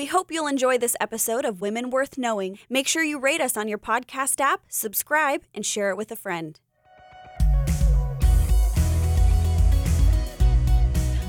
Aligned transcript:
We 0.00 0.06
hope 0.06 0.32
you'll 0.32 0.46
enjoy 0.46 0.78
this 0.78 0.96
episode 0.98 1.44
of 1.44 1.60
Women 1.60 1.90
Worth 1.90 2.16
Knowing. 2.16 2.58
Make 2.70 2.88
sure 2.88 3.04
you 3.04 3.18
rate 3.18 3.42
us 3.42 3.54
on 3.54 3.68
your 3.68 3.76
podcast 3.76 4.40
app, 4.40 4.62
subscribe, 4.66 5.42
and 5.54 5.66
share 5.66 5.90
it 5.90 5.98
with 5.98 6.10
a 6.10 6.16
friend. 6.16 6.58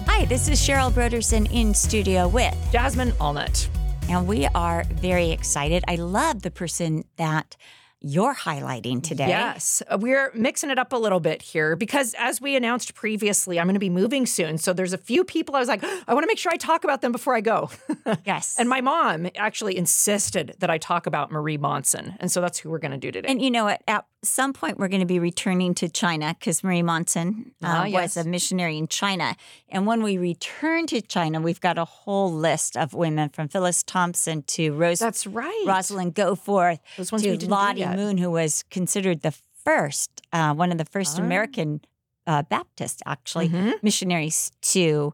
Hi, 0.07 0.23
this 0.23 0.47
is 0.47 0.61
Cheryl 0.61 0.89
Brodersen 0.89 1.51
in 1.51 1.73
studio 1.73 2.29
with 2.29 2.55
Jasmine 2.71 3.11
Allnut. 3.19 3.67
And 4.07 4.25
we 4.25 4.47
are 4.55 4.85
very 4.85 5.31
excited. 5.31 5.83
I 5.89 5.95
love 5.95 6.41
the 6.41 6.49
person 6.49 7.03
that 7.17 7.57
you're 8.01 8.33
highlighting 8.33 9.03
today. 9.03 9.27
Yes, 9.27 9.83
uh, 9.87 9.97
we're 9.99 10.31
mixing 10.33 10.71
it 10.71 10.79
up 10.79 10.91
a 10.91 10.97
little 10.97 11.19
bit 11.19 11.41
here 11.41 11.75
because, 11.75 12.15
as 12.17 12.41
we 12.41 12.55
announced 12.55 12.95
previously, 12.95 13.59
I'm 13.59 13.67
going 13.67 13.75
to 13.75 13.79
be 13.79 13.89
moving 13.89 14.25
soon. 14.25 14.57
So 14.57 14.73
there's 14.73 14.93
a 14.93 14.97
few 14.97 15.23
people 15.23 15.55
I 15.55 15.59
was 15.59 15.67
like, 15.67 15.83
I 16.07 16.13
want 16.13 16.23
to 16.23 16.27
make 16.27 16.39
sure 16.39 16.51
I 16.51 16.57
talk 16.57 16.83
about 16.83 17.01
them 17.01 17.11
before 17.11 17.35
I 17.35 17.41
go. 17.41 17.69
Yes. 18.25 18.57
and 18.59 18.67
my 18.67 18.81
mom 18.81 19.29
actually 19.35 19.77
insisted 19.77 20.55
that 20.59 20.69
I 20.69 20.77
talk 20.77 21.05
about 21.05 21.31
Marie 21.31 21.57
Monsen. 21.57 22.17
And 22.19 22.31
so 22.31 22.41
that's 22.41 22.59
who 22.59 22.69
we're 22.69 22.79
going 22.79 22.91
to 22.91 22.97
do 22.97 23.11
today. 23.11 23.27
And 23.29 23.41
you 23.41 23.49
know 23.51 23.65
what? 23.65 23.81
At 23.87 24.05
some 24.23 24.53
point, 24.53 24.77
we're 24.77 24.87
going 24.87 24.99
to 25.01 25.05
be 25.07 25.19
returning 25.19 25.73
to 25.75 25.89
China 25.89 26.35
because 26.39 26.63
Marie 26.63 26.81
Monsen 26.83 27.51
uh, 27.63 27.67
Ah, 27.67 27.85
yes. 27.85 28.15
was 28.15 28.25
a 28.25 28.29
missionary 28.29 28.77
in 28.77 28.87
China. 28.87 29.35
And 29.69 29.85
when 29.87 30.03
we 30.03 30.17
return 30.17 30.85
to 30.87 31.01
China, 31.01 31.41
we've 31.41 31.59
got 31.61 31.77
a 31.77 31.85
whole 31.85 32.31
list 32.31 32.77
of 32.77 32.93
women 32.93 33.29
from 33.29 33.47
Phyllis 33.47 33.83
Thompson 33.83 34.43
to 34.43 34.71
Rose 34.73 34.99
that's 34.99 35.25
right. 35.25 35.63
Rosalind 35.67 36.13
Goforth 36.15 36.79
to 36.95 37.47
Lottie. 37.47 37.85
Moon, 37.85 38.17
who 38.17 38.29
was 38.31 38.63
considered 38.69 39.21
the 39.21 39.33
first, 39.65 40.09
uh, 40.33 40.53
one 40.53 40.71
of 40.71 40.77
the 40.77 40.85
first 40.85 41.19
Ah. 41.19 41.23
American 41.23 41.81
uh, 42.27 42.43
Baptist, 42.43 43.01
actually, 43.07 43.49
Mhm. 43.49 43.81
missionaries 43.81 44.51
to 44.61 45.13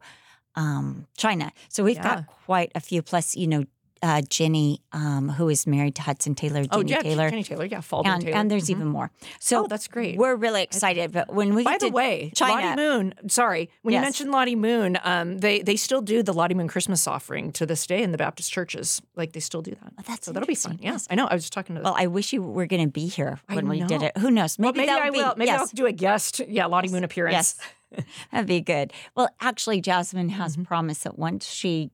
um, 0.56 1.06
China. 1.16 1.52
So 1.70 1.84
we've 1.84 1.96
Yeah. 1.98 2.04
got 2.16 2.28
quite 2.46 2.72
a 2.76 2.80
few. 2.80 3.02
Plus, 3.04 3.36
you 3.36 3.46
know, 3.48 3.64
uh, 4.02 4.22
Jenny, 4.30 4.82
um, 4.94 5.30
who 5.30 5.50
is 5.50 5.66
married 5.68 5.96
to 5.96 6.02
Hudson 6.02 6.36
Taylor, 6.36 6.64
Jenny 6.64 6.70
Oh, 6.72 6.82
yeah, 6.86 7.02
Taylor. 7.02 7.30
Jenny 7.30 7.44
Taylor. 7.44 7.66
Yeah, 7.66 7.82
Faulding 7.82 8.12
and, 8.12 8.22
Taylor. 8.22 8.38
and 8.38 8.52
there's 8.52 8.68
Mhm. 8.68 8.72
even 8.72 8.88
more. 8.88 9.12
So 9.40 9.64
Oh, 9.64 9.68
that's 9.68 9.88
great. 9.88 10.18
We're 10.18 10.36
really 10.36 10.64
excited. 10.64 11.12
But 11.12 11.34
when 11.34 11.56
we 11.56 11.64
By 11.64 11.78
the 11.78 11.90
way, 11.90 12.32
China, 12.36 12.68
Lottie 12.68 12.76
Moon. 12.82 13.14
Sorry, 13.28 13.70
when 13.82 13.94
you 13.94 14.02
mentioned 14.02 14.32
Lottie 14.32 14.56
Moon, 14.56 14.98
um, 15.04 15.38
they 15.40 15.62
they 15.62 15.76
still 15.76 16.02
do 16.02 16.22
the 16.24 16.34
Lottie 16.34 16.54
Moon 16.56 16.68
Christmas 16.68 17.08
offering 17.08 17.52
to 17.54 17.66
this 17.66 17.86
day 17.88 18.02
in 18.04 18.12
the 18.12 18.18
Baptist 18.18 18.52
churches. 18.52 19.02
Like 19.16 19.34
they 19.34 19.40
still 19.40 19.62
do 19.62 19.72
that. 19.72 19.94
Oh, 20.00 20.04
that's 20.08 20.26
so 20.26 20.32
that'll 20.32 20.48
be 20.48 20.56
fun. 20.56 20.78
Yeah, 20.82 20.92
Yes. 20.94 21.08
I 21.10 21.16
know. 21.16 21.26
I 21.28 21.34
was 21.34 21.44
just 21.44 21.54
talking 21.54 21.76
to. 21.76 21.82
well, 21.82 21.96
I 21.98 22.08
wish 22.08 22.34
you 22.34 22.42
were 22.42 22.66
going 22.68 22.84
to 22.86 22.92
be 22.92 23.08
here 23.08 23.40
when 23.48 23.68
we 23.68 23.82
did 23.84 24.02
it. 24.04 24.18
Who 24.18 24.32
knows? 24.32 24.58
Well, 24.58 24.72
Maybe, 24.74 24.80
maybe 24.86 24.88
that 24.92 25.02
I 25.02 25.10
be, 25.10 25.18
will. 25.18 25.34
Maybe 25.38 25.48
yes. 25.52 25.60
I'll 25.62 25.68
do 25.68 25.86
a 25.86 25.92
guest. 25.92 26.42
Yeah, 26.48 26.66
Lottie 26.68 26.90
Moon 26.90 27.04
appearance. 27.04 27.34
Yes. 27.92 28.06
That'd 28.32 28.48
be 28.48 28.60
good. 28.62 28.92
Well, 29.16 29.30
actually, 29.40 29.80
Jasmine 29.82 30.30
has 30.30 30.54
Mm-hmm. 30.54 30.64
promised 30.64 31.04
that 31.06 31.18
once 31.18 31.48
she 31.48 31.90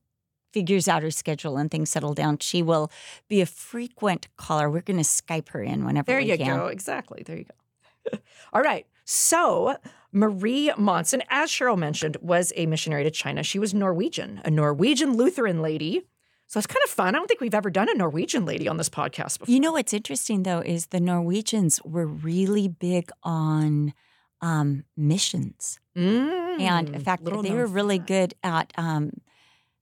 figures 0.54 0.86
out 0.88 1.02
her 1.02 1.10
schedule 1.10 1.56
and 1.58 1.70
things 1.70 1.90
settle 1.90 2.14
down, 2.14 2.38
she 2.38 2.62
will 2.62 2.86
be 3.28 3.40
a 3.40 3.46
frequent 3.46 4.28
caller. 4.36 4.70
We're 4.70 4.82
going 4.90 5.02
to 5.02 5.04
Skype 5.04 5.48
her 5.50 5.62
in 5.62 5.84
whenever 5.84 6.06
There 6.06 6.20
you 6.20 6.38
can. 6.38 6.56
go. 6.58 6.66
Exactly. 6.68 7.22
There 7.26 7.38
you 7.38 7.44
go. 7.44 8.18
All 8.54 8.62
right. 8.62 8.86
So 9.04 9.76
Marie 10.12 10.70
Monsen, 10.78 11.20
as 11.28 11.50
Cheryl 11.50 11.76
mentioned, 11.76 12.16
was 12.22 12.52
a 12.56 12.66
missionary 12.66 13.04
to 13.04 13.10
China. 13.10 13.42
She 13.42 13.58
was 13.58 13.74
Norwegian, 13.74 14.40
a 14.44 14.50
Norwegian 14.50 15.16
Lutheran 15.16 15.60
lady. 15.60 16.02
So 16.46 16.58
it's 16.58 16.66
kind 16.66 16.82
of 16.84 16.90
fun. 16.90 17.14
I 17.14 17.18
don't 17.18 17.26
think 17.26 17.40
we've 17.40 17.54
ever 17.62 17.70
done 17.70 17.88
a 17.90 17.94
Norwegian 17.94 18.44
lady 18.46 18.68
on 18.68 18.76
this 18.76 18.88
podcast 18.88 19.38
before. 19.40 19.52
You 19.52 19.60
know 19.60 19.72
what's 19.72 19.92
interesting 19.92 20.44
though 20.44 20.60
is 20.60 20.86
the 20.86 21.00
Norwegians 21.00 21.80
were 21.84 22.06
really 22.06 22.68
big 22.68 23.10
on 23.22 23.92
um, 24.40 24.84
missions, 24.96 25.80
and 25.96 26.88
in 26.88 27.00
Mm, 27.00 27.02
fact, 27.02 27.24
they 27.24 27.50
were 27.54 27.66
really 27.66 27.98
good 27.98 28.34
at. 28.42 28.72
Um, 28.76 29.10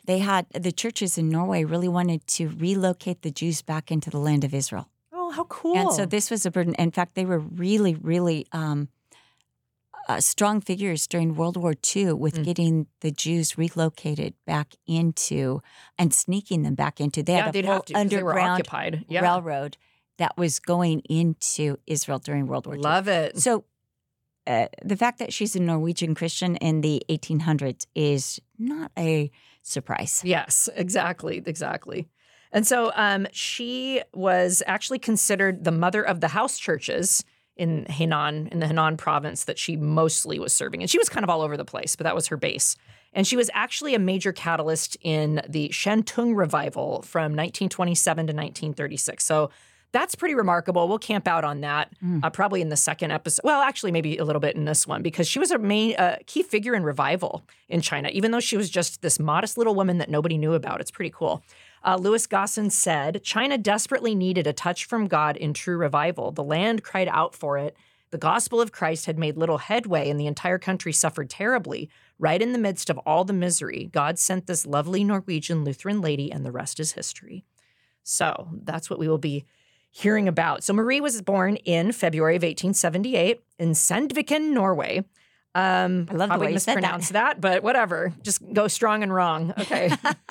they 0.05 0.19
had 0.19 0.47
the 0.50 0.72
churches 0.72 1.17
in 1.19 1.28
Norway 1.28 1.64
really 1.64 1.89
wanted 1.89 2.27
to 2.28 2.48
relocate 2.48 3.22
the 3.22 3.31
Jews 3.31 3.62
back 3.62 3.91
into 3.91 4.11
the 4.11 4.19
land 4.19 4.45
of 4.45 4.53
Israel. 4.55 4.89
Oh, 5.12 5.31
how 5.31 5.45
cool! 5.45 5.77
And 5.77 5.92
so 5.92 6.06
this 6.06 6.31
was 6.31 6.45
a 6.47 6.50
burden. 6.50 6.75
In 6.78 6.91
fact, 6.91 7.14
they 7.14 7.25
were 7.25 7.39
really, 7.39 7.95
really 7.95 8.47
um, 8.53 8.89
uh, 10.08 10.20
strong 10.20 10.61
figures 10.61 11.07
during 11.07 11.35
World 11.36 11.57
War 11.57 11.74
II 11.95 12.14
with 12.14 12.35
Mm. 12.35 12.45
getting 12.45 12.86
the 13.01 13.11
Jews 13.12 13.57
relocated 13.57 14.35
back 14.46 14.74
into 14.86 15.62
and 15.96 16.12
sneaking 16.12 16.62
them 16.64 16.74
back 16.74 17.01
into. 17.01 17.23
They 17.23 17.35
yeah, 17.35 17.45
had 17.46 17.57
a 17.57 17.67
have 17.67 17.85
to 17.85 17.95
'cause 17.95 18.08
they 18.08 18.23
were 18.23 18.30
underground 18.33 18.52
occupied. 18.61 19.05
Yeah, 19.08 19.20
railroad 19.23 19.77
that 20.18 20.36
was 20.36 20.58
going 20.58 21.01
into 21.08 21.79
Israel 21.86 22.18
during 22.18 22.46
World 22.46 22.67
War 22.67 22.74
II. 22.77 22.83
love 22.83 23.07
it. 23.08 23.39
So 23.39 23.64
uh, 24.46 24.67
the 24.85 24.96
fact 24.96 25.18
that 25.20 25.33
she's 25.33 25.55
a 25.55 25.61
Norwegian 25.61 26.14
Christian 26.17 26.57
in 26.57 26.80
the 26.80 27.02
1800s 27.08 27.86
is 27.95 28.41
not 28.58 28.91
a 28.98 29.30
surprise. 29.62 30.23
Yes, 30.24 30.68
exactly, 30.74 31.42
exactly. 31.45 32.08
And 32.52 32.67
so 32.67 32.92
um, 32.95 33.27
she 33.33 34.02
was 34.12 34.62
actually 34.67 34.98
considered 34.98 35.64
the 35.64 35.73
mother 35.73 36.02
of 36.02 36.20
the 36.20 36.28
house 36.28 36.58
churches 36.58 37.24
in 37.56 37.84
Henan, 37.86 38.48
in 38.48 38.61
the 38.61 38.67
Henan 38.67 38.98
province 38.98 39.45
that 39.45 39.58
she 39.58 39.77
mostly 39.77 40.39
was 40.39 40.52
serving. 40.52 40.83
And 40.83 40.90
she 40.90 40.98
was 40.98 41.08
kind 41.08 41.24
of 41.24 41.30
all 41.30 41.42
over 41.42 41.56
the 41.56 41.64
place, 41.64 41.96
but 41.96 42.05
that 42.05 42.14
was 42.14 42.27
her 42.28 42.36
base. 42.36 42.77
And 43.12 43.27
she 43.27 43.36
was 43.36 43.50
actually 43.52 43.95
a 43.95 43.98
major 43.98 44.33
catalyst 44.33 44.96
in 45.02 45.42
the 45.48 45.68
Shantung 45.68 46.34
revival 46.36 47.02
from 47.02 47.33
1927 47.33 48.27
to 48.27 48.33
1936. 48.33 49.24
So 49.24 49.50
that's 49.92 50.14
pretty 50.14 50.35
remarkable. 50.35 50.89
We'll 50.89 50.98
camp 50.98 51.29
out 51.29 51.45
on 51.45 51.61
that 51.61 51.92
uh, 52.23 52.30
probably 52.30 52.61
in 52.63 52.70
the 52.70 52.77
second 52.77 53.11
episode. 53.11 53.42
Well, 53.45 53.61
actually, 53.61 53.92
maybe 53.92 54.17
a 54.17 54.25
little 54.25 54.41
bit 54.41 54.57
in 54.57 54.64
this 54.64 54.86
one 54.86 55.03
because 55.03 55.29
she 55.29 55.39
was 55.39 55.51
a 55.51 55.58
main 55.58 55.95
uh, 55.97 56.17
key 56.27 56.42
figure 56.42 56.75
in 56.75 56.83
revival 56.83 57.42
in 57.69 57.80
China, 57.83 58.08
even 58.13 58.30
though 58.30 58.41
she 58.41 58.57
was 58.57 58.70
just 58.70 59.03
this 59.03 59.19
modest 59.19 59.58
little 59.58 59.75
woman 59.75 59.98
that 59.98 60.11
nobody 60.11 60.39
knew 60.39 60.55
about. 60.55 60.80
It's 60.80 60.91
pretty 60.91 61.13
cool. 61.14 61.42
Uh, 61.85 61.97
Louis 61.97 62.27
Gosson 62.27 62.70
said 62.70 63.23
China 63.23 63.58
desperately 63.58 64.14
needed 64.14 64.47
a 64.47 64.53
touch 64.53 64.85
from 64.85 65.08
God 65.08 65.36
in 65.36 65.53
true 65.53 65.77
revival. 65.77 66.30
The 66.30 66.45
land 66.45 66.83
cried 66.83 67.09
out 67.09 67.35
for 67.35 67.59
it. 67.59 67.77
The 68.11 68.19
gospel 68.19 68.61
of 68.61 68.73
Christ 68.73 69.07
had 69.07 69.19
made 69.19 69.36
little 69.39 69.59
headway, 69.59 70.11
and 70.11 70.20
the 70.20 70.27
entire 70.27 70.59
country 70.59 70.92
suffered 70.92 71.30
terribly. 71.30 71.89
Right 72.19 72.42
in 72.42 72.53
the 72.53 72.59
midst 72.59 72.89
of 72.91 72.98
all 72.98 73.24
the 73.24 73.33
misery, 73.33 73.89
God 73.91 74.19
sent 74.19 74.47
this 74.47 74.67
lovely 74.67 75.03
Norwegian 75.03 75.64
Lutheran 75.64 76.01
lady, 76.01 76.30
and 76.30 76.45
the 76.45 76.53
rest 76.53 76.79
is 76.79 76.92
history. 76.92 77.45
So 78.05 78.48
that's 78.64 78.91
what 78.91 78.98
we 78.98 79.09
will 79.09 79.19
be 79.19 79.47
hearing 79.92 80.27
about. 80.27 80.64
So 80.64 80.73
Marie 80.73 81.01
was 81.01 81.20
born 81.23 81.57
in 81.57 81.92
February 81.92 82.35
of 82.36 82.42
1878 82.42 83.41
in 83.58 83.73
Sandviken, 83.73 84.53
Norway. 84.53 85.05
Um, 85.55 86.08
I 86.11 86.14
love 86.14 86.30
the 86.30 86.39
way 86.39 86.53
you 86.53 86.58
said 86.58 86.83
that. 86.83 87.03
that, 87.11 87.41
but 87.41 87.63
whatever. 87.63 88.13
Just 88.23 88.41
go 88.55 88.69
strong 88.69 89.03
and 89.03 89.13
wrong. 89.13 89.53
Okay. 89.61 89.91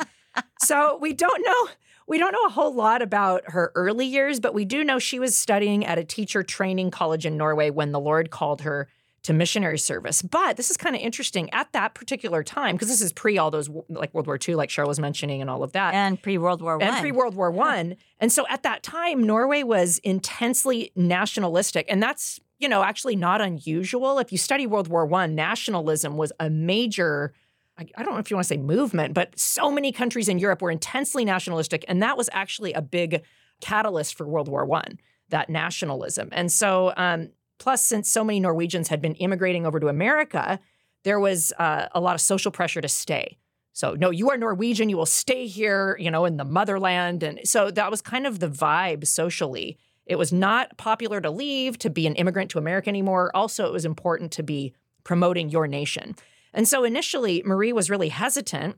so 0.60 0.98
we 1.00 1.14
don't 1.14 1.46
know. 1.46 1.70
We 2.08 2.18
don't 2.18 2.34
know 2.34 2.46
a 2.48 2.50
whole 2.50 2.74
lot 2.74 3.04
about 3.04 3.52
her 3.52 3.72
early 3.76 4.08
years, 4.08 4.40
but 4.40 4.56
we 4.56 4.66
do 4.66 4.84
know 4.84 4.98
she 4.98 5.20
was 5.20 5.36
studying 5.36 5.86
at 5.86 6.00
a 6.00 6.04
teacher 6.04 6.42
training 6.42 6.90
college 6.90 7.26
in 7.26 7.38
Norway 7.38 7.70
when 7.70 7.92
the 7.92 8.00
Lord 8.00 8.32
called 8.32 8.62
her 8.62 8.90
to 9.24 9.34
missionary 9.34 9.78
service. 9.78 10.22
But 10.22 10.58
this 10.58 10.72
is 10.72 10.78
kind 10.78 10.96
of 10.96 11.02
interesting 11.02 11.50
at 11.52 11.72
that 11.74 11.94
particular 11.94 12.44
time 12.44 12.76
because 12.76 12.88
this 12.88 13.02
is 13.02 13.14
pre 13.14 13.38
all 13.38 13.52
those 13.52 13.70
like 13.90 14.14
World 14.14 14.28
War 14.28 14.40
II, 14.48 14.56
like 14.56 14.70
Cheryl 14.70 14.88
was 14.88 15.00
mentioning, 15.00 15.42
and 15.42 15.50
all 15.50 15.64
of 15.64 15.74
that 15.74 15.94
And 15.94 16.22
pre 16.22 16.38
World 16.38 16.62
War 16.62 16.82
and 16.82 17.02
pre 17.02 17.12
World 17.12 17.36
War 17.36 17.52
One. 17.52 17.98
And 18.20 18.32
so 18.32 18.46
at 18.50 18.64
that 18.64 18.84
time, 18.84 19.24
Norway 19.24 19.64
was 19.64 20.00
intensely 20.00 20.92
nationalistic, 20.96 21.86
and 21.90 22.02
that's 22.02 22.40
you 22.58 22.68
know 22.68 22.84
actually 22.84 23.16
not 23.16 23.42
unusual. 23.42 24.18
If 24.20 24.32
you 24.32 24.38
study 24.38 24.66
World 24.66 24.88
War 24.88 25.06
One, 25.06 25.36
nationalism 25.36 26.18
was 26.18 26.32
a 26.40 26.50
major. 26.50 27.34
I 27.78 27.86
I 27.96 28.04
don't 28.04 28.14
know 28.14 28.20
if 28.20 28.32
you 28.32 28.38
want 28.38 28.46
to 28.46 28.54
say 28.54 28.58
movement, 28.58 29.14
but 29.14 29.38
so 29.38 29.72
many 29.72 29.92
countries 29.92 30.30
in 30.30 30.40
Europe 30.40 30.62
were 30.62 30.72
intensely 30.72 31.26
nationalistic, 31.26 31.86
and 31.88 32.02
that 32.02 32.18
was 32.18 32.30
actually 32.34 32.74
a 32.74 32.82
big 32.82 33.22
catalyst 33.62 34.16
for 34.16 34.28
World 34.28 34.48
War 34.48 34.66
One. 34.66 35.00
That 35.30 35.50
nationalism, 35.50 36.30
and 36.32 36.52
so 36.52 36.92
um, 36.98 37.30
plus, 37.62 37.86
since 37.86 38.10
so 38.10 38.24
many 38.24 38.40
Norwegians 38.40 38.88
had 38.88 39.02
been 39.02 39.14
immigrating 39.16 39.68
over 39.68 39.80
to 39.80 39.88
America, 39.88 40.60
there 41.04 41.20
was 41.20 41.54
uh, 41.60 41.88
a 41.92 42.02
lot 42.02 42.16
of 42.16 42.22
social 42.22 42.52
pressure 42.52 42.82
to 42.82 42.88
stay. 42.88 43.38
So, 43.72 43.94
no, 43.94 44.10
you 44.10 44.32
are 44.32 44.38
Norwegian, 44.38 44.90
you 44.90 44.98
will 44.98 45.06
stay 45.06 45.46
here, 45.46 45.96
you 46.00 46.10
know, 46.10 46.26
in 46.26 46.38
the 46.38 46.44
motherland. 46.44 47.22
And 47.22 47.40
so 47.44 47.70
that 47.70 47.92
was 47.92 48.02
kind 48.02 48.26
of 48.26 48.40
the 48.40 48.50
vibe 48.50 49.06
socially. 49.06 49.78
It 50.08 50.18
was 50.18 50.34
not 50.34 50.76
popular 50.78 51.22
to 51.22 51.30
leave, 51.30 51.78
to 51.80 51.92
be 51.92 52.08
an 52.08 52.16
immigrant 52.16 52.50
to 52.52 52.58
America 52.58 52.90
anymore. 52.90 53.30
Also, 53.36 53.68
it 53.68 53.72
was 53.72 53.86
important 53.86 54.32
to 54.34 54.44
be 54.44 54.74
promoting 55.04 55.50
your 55.50 55.68
nation. 55.68 56.16
And 56.54 56.68
so 56.68 56.84
initially, 56.84 57.44
Marie 57.46 57.74
was 57.74 57.92
really 57.92 58.10
hesitant 58.10 58.78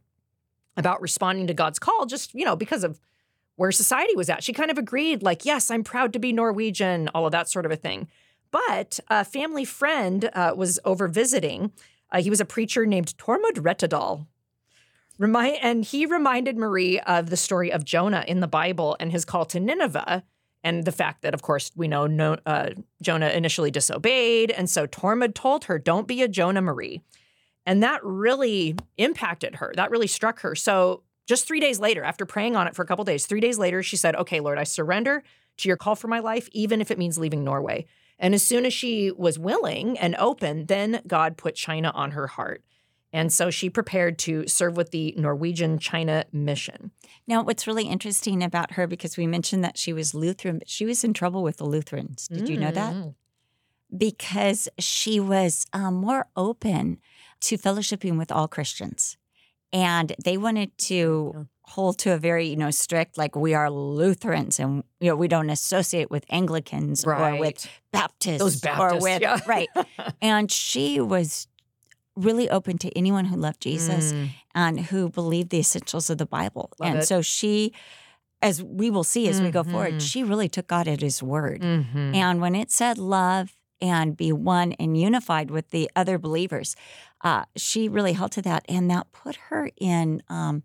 about 0.75 1.01
responding 1.01 1.47
to 1.47 1.53
God's 1.53 1.79
call, 1.79 2.05
just, 2.05 2.33
you 2.33 2.43
know, 2.43 2.57
because 2.57 2.83
of 2.83 2.99
where 3.55 3.71
society 3.71 4.15
was 4.15 4.29
at. 4.29 4.43
She 4.43 4.51
kind 4.51 4.69
of 4.69 4.77
agreed, 4.77 5.23
like, 5.23 5.45
yes, 5.45 5.71
I'm 5.71 5.85
proud 5.85 6.11
to 6.13 6.19
be 6.19 6.33
Norwegian, 6.33 7.09
all 7.15 7.25
of 7.25 7.31
that 7.31 7.49
sort 7.49 7.65
of 7.65 7.71
a 7.71 7.77
thing. 7.77 8.09
But 8.53 8.99
a 9.09 9.25
family 9.25 9.65
friend 9.65 10.29
uh, 10.31 10.53
was 10.55 10.79
over 10.85 11.07
visiting. 11.07 11.71
Uh, 12.11 12.21
he 12.21 12.29
was 12.29 12.39
a 12.39 12.45
preacher 12.45 12.85
named 12.85 13.17
Tormod 13.17 13.55
Retadal. 13.55 14.27
And 15.19 15.83
he 15.83 16.05
reminded 16.05 16.55
Marie 16.55 16.99
of 16.99 17.31
the 17.31 17.37
story 17.37 17.71
of 17.71 17.83
Jonah 17.83 18.23
in 18.27 18.41
the 18.41 18.47
Bible 18.47 18.95
and 18.99 19.11
his 19.11 19.25
call 19.25 19.45
to 19.45 19.59
Nineveh, 19.59 20.23
and 20.63 20.85
the 20.85 20.91
fact 20.91 21.23
that, 21.23 21.33
of 21.33 21.41
course, 21.41 21.71
we 21.75 21.87
know 21.87 22.05
no, 22.05 22.37
uh, 22.45 22.69
Jonah 23.01 23.29
initially 23.29 23.71
disobeyed. 23.71 24.51
And 24.51 24.69
so 24.69 24.85
Tormod 24.85 25.33
told 25.33 25.65
her, 25.65 25.79
Don't 25.79 26.07
be 26.07 26.21
a 26.21 26.27
Jonah 26.27 26.61
Marie. 26.61 27.01
And 27.65 27.81
that 27.81 28.03
really 28.03 28.75
impacted 28.97 29.55
her. 29.55 29.73
That 29.75 29.89
really 29.89 30.07
struck 30.07 30.41
her. 30.41 30.53
So 30.53 31.01
just 31.25 31.47
three 31.47 31.59
days 31.59 31.79
later, 31.79 32.03
after 32.03 32.25
praying 32.25 32.55
on 32.55 32.67
it 32.67 32.75
for 32.75 32.83
a 32.83 32.85
couple 32.85 33.03
days, 33.03 33.25
three 33.25 33.41
days 33.41 33.57
later, 33.57 33.81
she 33.81 33.97
said, 33.97 34.15
Okay, 34.15 34.39
Lord, 34.39 34.59
I 34.59 34.63
surrender 34.63 35.23
to 35.57 35.67
your 35.67 35.77
call 35.77 35.95
for 35.95 36.07
my 36.07 36.19
life, 36.19 36.47
even 36.51 36.81
if 36.81 36.91
it 36.91 36.99
means 36.99 37.17
leaving 37.17 37.43
Norway. 37.43 37.87
And 38.19 38.33
as 38.33 38.43
soon 38.43 38.65
as 38.65 38.73
she 38.73 39.11
was 39.11 39.37
willing 39.37 39.97
and 39.97 40.15
open, 40.17 40.67
then 40.67 41.01
God 41.07 41.37
put 41.37 41.55
China 41.55 41.91
on 41.93 42.11
her 42.11 42.27
heart. 42.27 42.63
And 43.11 43.31
so 43.31 43.51
she 43.51 43.69
prepared 43.69 44.17
to 44.19 44.47
serve 44.47 44.75
with 44.75 44.89
the 44.89 45.13
Norwegian 45.17 45.77
China 45.77 46.25
mission. 46.31 46.91
Now, 47.27 47.43
what's 47.43 47.67
really 47.67 47.85
interesting 47.85 48.41
about 48.41 48.71
her, 48.71 48.87
because 48.87 49.17
we 49.17 49.27
mentioned 49.27 49.63
that 49.63 49.77
she 49.77 49.93
was 49.93 50.15
Lutheran, 50.15 50.57
but 50.57 50.69
she 50.69 50.85
was 50.85 51.03
in 51.03 51.13
trouble 51.13 51.43
with 51.43 51.57
the 51.57 51.65
Lutherans. 51.65 52.27
Did 52.27 52.49
you 52.49 52.57
know 52.57 52.71
that? 52.71 52.93
Mm. 52.93 53.13
Because 53.95 54.67
she 54.79 55.19
was 55.19 55.67
um, 55.73 55.93
more 55.93 56.27
open 56.35 56.97
to 57.41 57.57
fellowshipping 57.57 58.17
with 58.17 58.31
all 58.31 58.47
Christians. 58.47 59.17
And 59.71 60.15
they 60.23 60.37
wanted 60.37 60.75
to. 60.79 61.47
Hold 61.75 61.97
to 61.99 62.13
a 62.13 62.17
very, 62.17 62.45
you 62.47 62.55
know, 62.55 62.71
strict, 62.71 63.17
like 63.17 63.35
we 63.35 63.53
are 63.53 63.69
Lutherans 63.69 64.59
and, 64.59 64.83
you 64.99 65.09
know, 65.09 65.15
we 65.15 65.27
don't 65.27 65.49
associate 65.49 66.09
with 66.11 66.23
Anglicans 66.29 67.03
or 67.05 67.35
with 67.39 67.67
Baptists. 67.91 68.39
Those 68.39 68.65
or 68.65 68.99
with, 68.99 69.21
yeah. 69.21 69.39
right. 69.47 69.69
And 70.21 70.51
she 70.51 70.99
was 71.01 71.47
really 72.15 72.47
open 72.49 72.77
to 72.77 72.89
anyone 72.97 73.25
who 73.25 73.35
loved 73.35 73.59
Jesus 73.61 74.13
Mm. 74.13 74.29
and 74.53 74.79
who 74.89 75.09
believed 75.09 75.49
the 75.49 75.59
essentials 75.59 76.09
of 76.11 76.17
the 76.19 76.27
Bible. 76.27 76.69
Love 76.79 76.89
and 76.91 76.99
it. 76.99 77.07
so 77.07 77.21
she, 77.23 77.73
as 78.41 78.61
we 78.61 78.91
will 78.91 79.03
see 79.03 79.27
as 79.27 79.41
we 79.41 79.49
go 79.49 79.63
forward, 79.63 79.99
she 80.01 80.23
really 80.23 80.47
took 80.49 80.67
God 80.67 80.87
at 80.87 81.01
his 81.01 81.23
word. 81.23 81.61
Mhm. 81.61 82.15
And 82.15 82.39
when 82.39 82.53
it 82.55 82.69
said 82.71 82.97
love 82.99 83.55
and 83.81 84.15
be 84.15 84.31
one 84.31 84.73
and 84.73 84.95
unified 84.95 85.49
with 85.49 85.71
the 85.71 85.89
other 85.95 86.19
believers, 86.19 86.75
uh, 87.21 87.45
she 87.55 87.89
really 87.89 88.13
held 88.13 88.31
to 88.33 88.41
that. 88.43 88.63
And 88.69 88.91
that 88.91 89.11
put 89.11 89.35
her 89.49 89.69
in 89.79 90.21
um, 90.29 90.61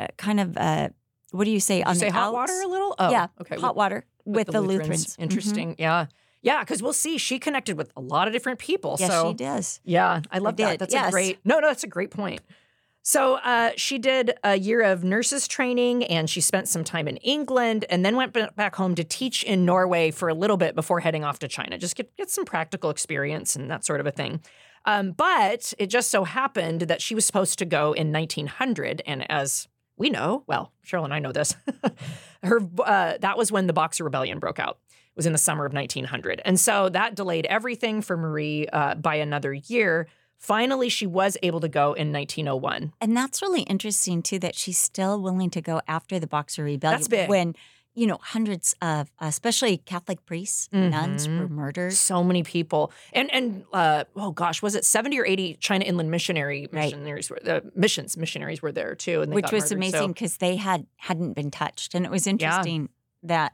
uh, 0.00 0.06
kind 0.16 0.40
of, 0.40 0.56
uh, 0.56 0.88
what 1.30 1.44
do 1.44 1.50
you 1.50 1.60
say? 1.60 1.82
On 1.82 1.94
you 1.94 2.00
say 2.00 2.08
the 2.08 2.14
hot 2.14 2.28
outs? 2.28 2.34
water 2.34 2.60
a 2.64 2.68
little? 2.68 2.94
Oh, 2.98 3.10
yeah, 3.10 3.26
okay. 3.40 3.56
hot 3.56 3.76
water 3.76 4.04
with, 4.24 4.48
the, 4.48 4.60
Lutherans. 4.60 5.16
Mhm. 5.16 5.22
Interesting. 5.22 5.76
Yeah. 5.78 6.06
Yeah, 6.42 6.60
because 6.60 6.82
we'll 6.82 6.94
see. 6.94 7.18
She 7.18 7.38
connected 7.38 7.76
with 7.76 7.92
a 7.96 8.00
lot 8.00 8.26
of 8.26 8.32
different 8.32 8.58
people. 8.58 8.96
Yes, 8.98 9.10
so 9.10 9.30
she 9.30 9.34
does. 9.34 9.80
Yeah, 9.84 10.22
I 10.30 10.38
love 10.38 10.56
that. 10.56 10.78
That's 10.78 10.94
yes. 10.94 11.08
a 11.08 11.10
great. 11.10 11.38
No, 11.44 11.58
no, 11.58 11.68
that's 11.68 11.84
a 11.84 11.88
great 11.88 12.10
point. 12.10 12.40
So 13.02 13.36
uh, 13.36 13.70
she 13.76 13.98
did 13.98 14.34
a 14.44 14.56
year 14.56 14.82
of 14.82 15.04
nurses 15.04 15.48
training, 15.48 16.04
and 16.04 16.28
she 16.28 16.40
spent 16.40 16.68
some 16.68 16.84
time 16.84 17.08
in 17.08 17.16
England, 17.18 17.84
and 17.90 18.04
then 18.04 18.16
went 18.16 18.32
ba- 18.32 18.52
back 18.56 18.76
home 18.76 18.94
to 18.94 19.04
teach 19.04 19.42
in 19.42 19.64
Norway 19.64 20.10
for 20.10 20.28
a 20.28 20.34
little 20.34 20.56
bit 20.56 20.74
before 20.74 21.00
heading 21.00 21.24
off 21.24 21.38
to 21.40 21.48
China. 21.48 21.78
Just 21.78 21.96
get 21.96 22.14
get 22.16 22.30
some 22.30 22.44
practical 22.44 22.90
experience 22.90 23.56
and 23.56 23.70
that 23.70 23.84
sort 23.84 24.00
of 24.00 24.06
a 24.06 24.10
thing. 24.10 24.40
Um, 24.86 25.12
but 25.12 25.74
it 25.78 25.88
just 25.88 26.10
so 26.10 26.24
happened 26.24 26.82
that 26.82 27.02
she 27.02 27.14
was 27.14 27.26
supposed 27.26 27.58
to 27.58 27.66
go 27.66 27.92
in 27.92 28.12
1900, 28.12 29.02
and 29.06 29.30
as 29.30 29.68
we 30.00 30.08
know, 30.08 30.42
well, 30.46 30.72
Cheryl 30.84 31.04
and 31.04 31.12
I 31.12 31.18
know 31.18 31.30
this, 31.30 31.54
her 32.42 32.58
uh, 32.82 33.18
that 33.20 33.36
was 33.36 33.52
when 33.52 33.66
the 33.66 33.74
Boxer 33.74 34.02
Rebellion 34.02 34.38
broke 34.38 34.58
out 34.58 34.78
It 34.88 35.16
was 35.16 35.26
in 35.26 35.32
the 35.32 35.38
summer 35.38 35.66
of 35.66 35.74
1900. 35.74 36.40
And 36.44 36.58
so 36.58 36.88
that 36.88 37.14
delayed 37.14 37.44
everything 37.46 38.00
for 38.00 38.16
Marie 38.16 38.66
uh, 38.66 38.94
by 38.94 39.16
another 39.16 39.52
year. 39.52 40.08
Finally, 40.38 40.88
she 40.88 41.06
was 41.06 41.36
able 41.42 41.60
to 41.60 41.68
go 41.68 41.92
in 41.92 42.14
1901. 42.14 42.94
And 43.02 43.14
that's 43.14 43.42
really 43.42 43.60
interesting 43.64 44.22
too 44.22 44.38
that 44.38 44.54
she's 44.54 44.78
still 44.78 45.20
willing 45.20 45.50
to 45.50 45.60
go 45.60 45.82
after 45.86 46.18
the 46.18 46.26
Boxer 46.26 46.64
Rebellion 46.64 46.98
That's 46.98 47.08
big. 47.08 47.28
when 47.28 47.54
you 47.94 48.06
know 48.06 48.18
hundreds 48.22 48.74
of 48.80 49.10
especially 49.20 49.78
Catholic 49.78 50.24
priests, 50.24 50.68
nuns 50.72 51.28
were 51.28 51.48
murdered. 51.48 51.92
So 51.92 52.22
many 52.22 52.42
people, 52.42 52.92
and 53.12 53.32
and 53.32 53.64
uh, 53.72 54.04
oh 54.16 54.30
gosh, 54.30 54.62
was 54.62 54.74
it 54.74 54.84
70 54.84 55.18
or 55.18 55.26
80 55.26 55.54
China 55.60 55.84
Inland 55.84 56.10
Missionary 56.10 56.68
Right. 56.72 56.84
missionaries 56.84 57.30
were 57.30 57.40
the 57.42 57.70
missions 57.74 58.16
missionaries 58.16 58.62
were 58.62 58.72
there 58.72 58.94
too, 58.94 59.22
and 59.22 59.32
they 59.32 59.34
which 59.36 59.52
was 59.52 59.64
murdered. 59.64 59.76
amazing 59.76 60.00
So, 60.00 60.08
because 60.08 60.36
they 60.38 60.56
had 60.56 60.86
hadn't 60.96 61.32
been 61.32 61.50
touched, 61.50 61.94
and 61.94 62.04
it 62.04 62.10
was 62.10 62.26
interesting 62.26 62.88
that 63.22 63.52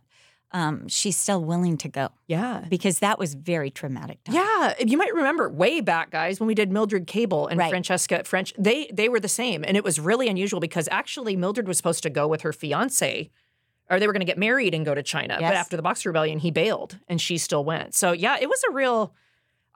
um, 0.53 0.87
she's 0.87 1.17
still 1.17 1.43
willing 1.45 1.77
to 1.79 1.89
go 1.89 2.09
yeah. 2.29 2.65
because 2.71 3.01
that 3.01 3.19
was 3.19 3.35
very 3.35 3.69
traumatic. 3.71 4.23
time. 4.25 4.37
Yeah, 4.37 4.75
you 4.79 4.97
might 4.97 5.13
remember 5.13 5.49
way 5.49 5.81
back, 5.81 6.11
guys, 6.13 6.39
when 6.39 6.47
we 6.47 6.55
did 6.55 6.71
Mildred 6.71 7.07
Cable 7.09 7.49
and 7.49 7.59
Right. 7.59 7.69
Francesca 7.69 8.23
French. 8.25 8.55
They 8.57 8.89
they 8.93 9.09
were 9.09 9.19
the 9.21 9.29
same, 9.29 9.65
and 9.65 9.77
it 9.77 9.83
was 9.85 9.99
really 9.99 10.29
unusual 10.29 10.61
because 10.61 10.89
actually 10.93 11.37
Mildred 11.37 11.67
was 11.67 11.77
supposed 11.77 12.03
to 12.05 12.11
go 12.11 12.29
with 12.29 12.43
her 12.43 12.53
fiance, 12.53 13.31
or 13.89 14.01
they 14.01 14.07
were 14.07 14.13
going 14.13 14.21
to 14.21 14.27
get 14.27 14.39
married 14.39 14.75
and 14.75 14.85
go 14.85 14.95
to 14.95 15.03
China. 15.03 15.37
But 15.51 15.57
after 15.57 15.77
the 15.77 15.83
Boxer 15.83 16.09
Rebellion, 16.09 16.39
he 16.39 16.51
bailed, 16.51 16.99
and 17.09 17.21
she 17.21 17.39
still 17.39 17.65
went. 17.65 17.95
So 17.95 18.13
yeah, 18.13 18.37
it 18.41 18.49
was 18.49 18.63
a 18.69 18.73
real. 18.73 19.15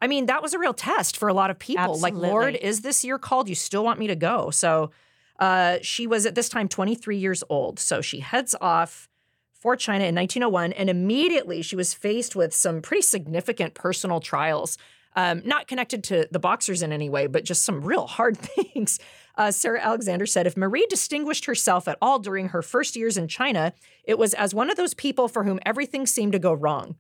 I 0.03 0.07
mean, 0.07 0.27
that 0.27 0.43
was 0.43 0.55
a 0.55 0.59
real 0.59 0.73
test 0.73 1.17
for 1.19 1.29
a 1.29 1.35
lot 1.35 1.51
of 1.51 1.59
people. 1.59 1.99
Like, 2.01 2.15
Lord, 2.15 2.57
is 2.57 2.81
this 2.81 3.05
your 3.05 3.19
called? 3.19 3.49
You 3.51 3.55
still 3.55 3.85
want 3.85 3.99
me 3.99 4.07
to 4.07 4.17
go? 4.17 4.51
So 4.51 4.91
uh, 5.39 5.79
she 5.83 6.07
was 6.07 6.27
at 6.27 6.35
this 6.35 6.49
time 6.49 6.69
23 6.69 7.17
years 7.19 7.45
old. 7.49 7.79
So 7.79 8.01
she 8.01 8.21
heads 8.21 8.55
off 8.61 9.09
for 9.53 9.77
China 9.77 10.05
in 10.05 10.15
1901, 10.15 10.73
and 10.73 10.89
immediately 10.89 11.61
she 11.61 11.77
was 11.77 11.93
faced 11.93 12.35
with 12.35 12.55
some 12.55 12.81
pretty 12.81 13.03
significant 13.03 13.75
personal 13.75 14.21
trials, 14.21 14.79
um, 15.17 15.43
not 15.45 15.67
connected 15.67 16.03
to 16.05 16.27
the 16.31 16.39
boxers 16.39 16.83
in 16.83 16.93
any 16.93 17.11
way, 17.11 17.27
but 17.27 17.45
just 17.45 17.62
some 17.62 17.83
real 17.83 18.07
hard 18.07 18.39
things. 18.39 18.99
Uh, 19.40 19.50
Sarah 19.50 19.81
Alexander 19.81 20.26
said 20.26 20.46
if 20.46 20.54
Marie 20.54 20.84
distinguished 20.90 21.46
herself 21.46 21.88
at 21.88 21.96
all 22.02 22.19
during 22.19 22.48
her 22.50 22.60
first 22.60 22.94
years 22.94 23.16
in 23.16 23.26
China, 23.26 23.72
it 24.04 24.19
was 24.19 24.34
as 24.34 24.52
one 24.54 24.69
of 24.69 24.76
those 24.76 24.92
people 24.92 25.28
for 25.28 25.44
whom 25.44 25.58
everything 25.64 26.06
seemed 26.06 26.32
to 26.32 26.38
go 26.38 26.52
wrong. 26.52 26.96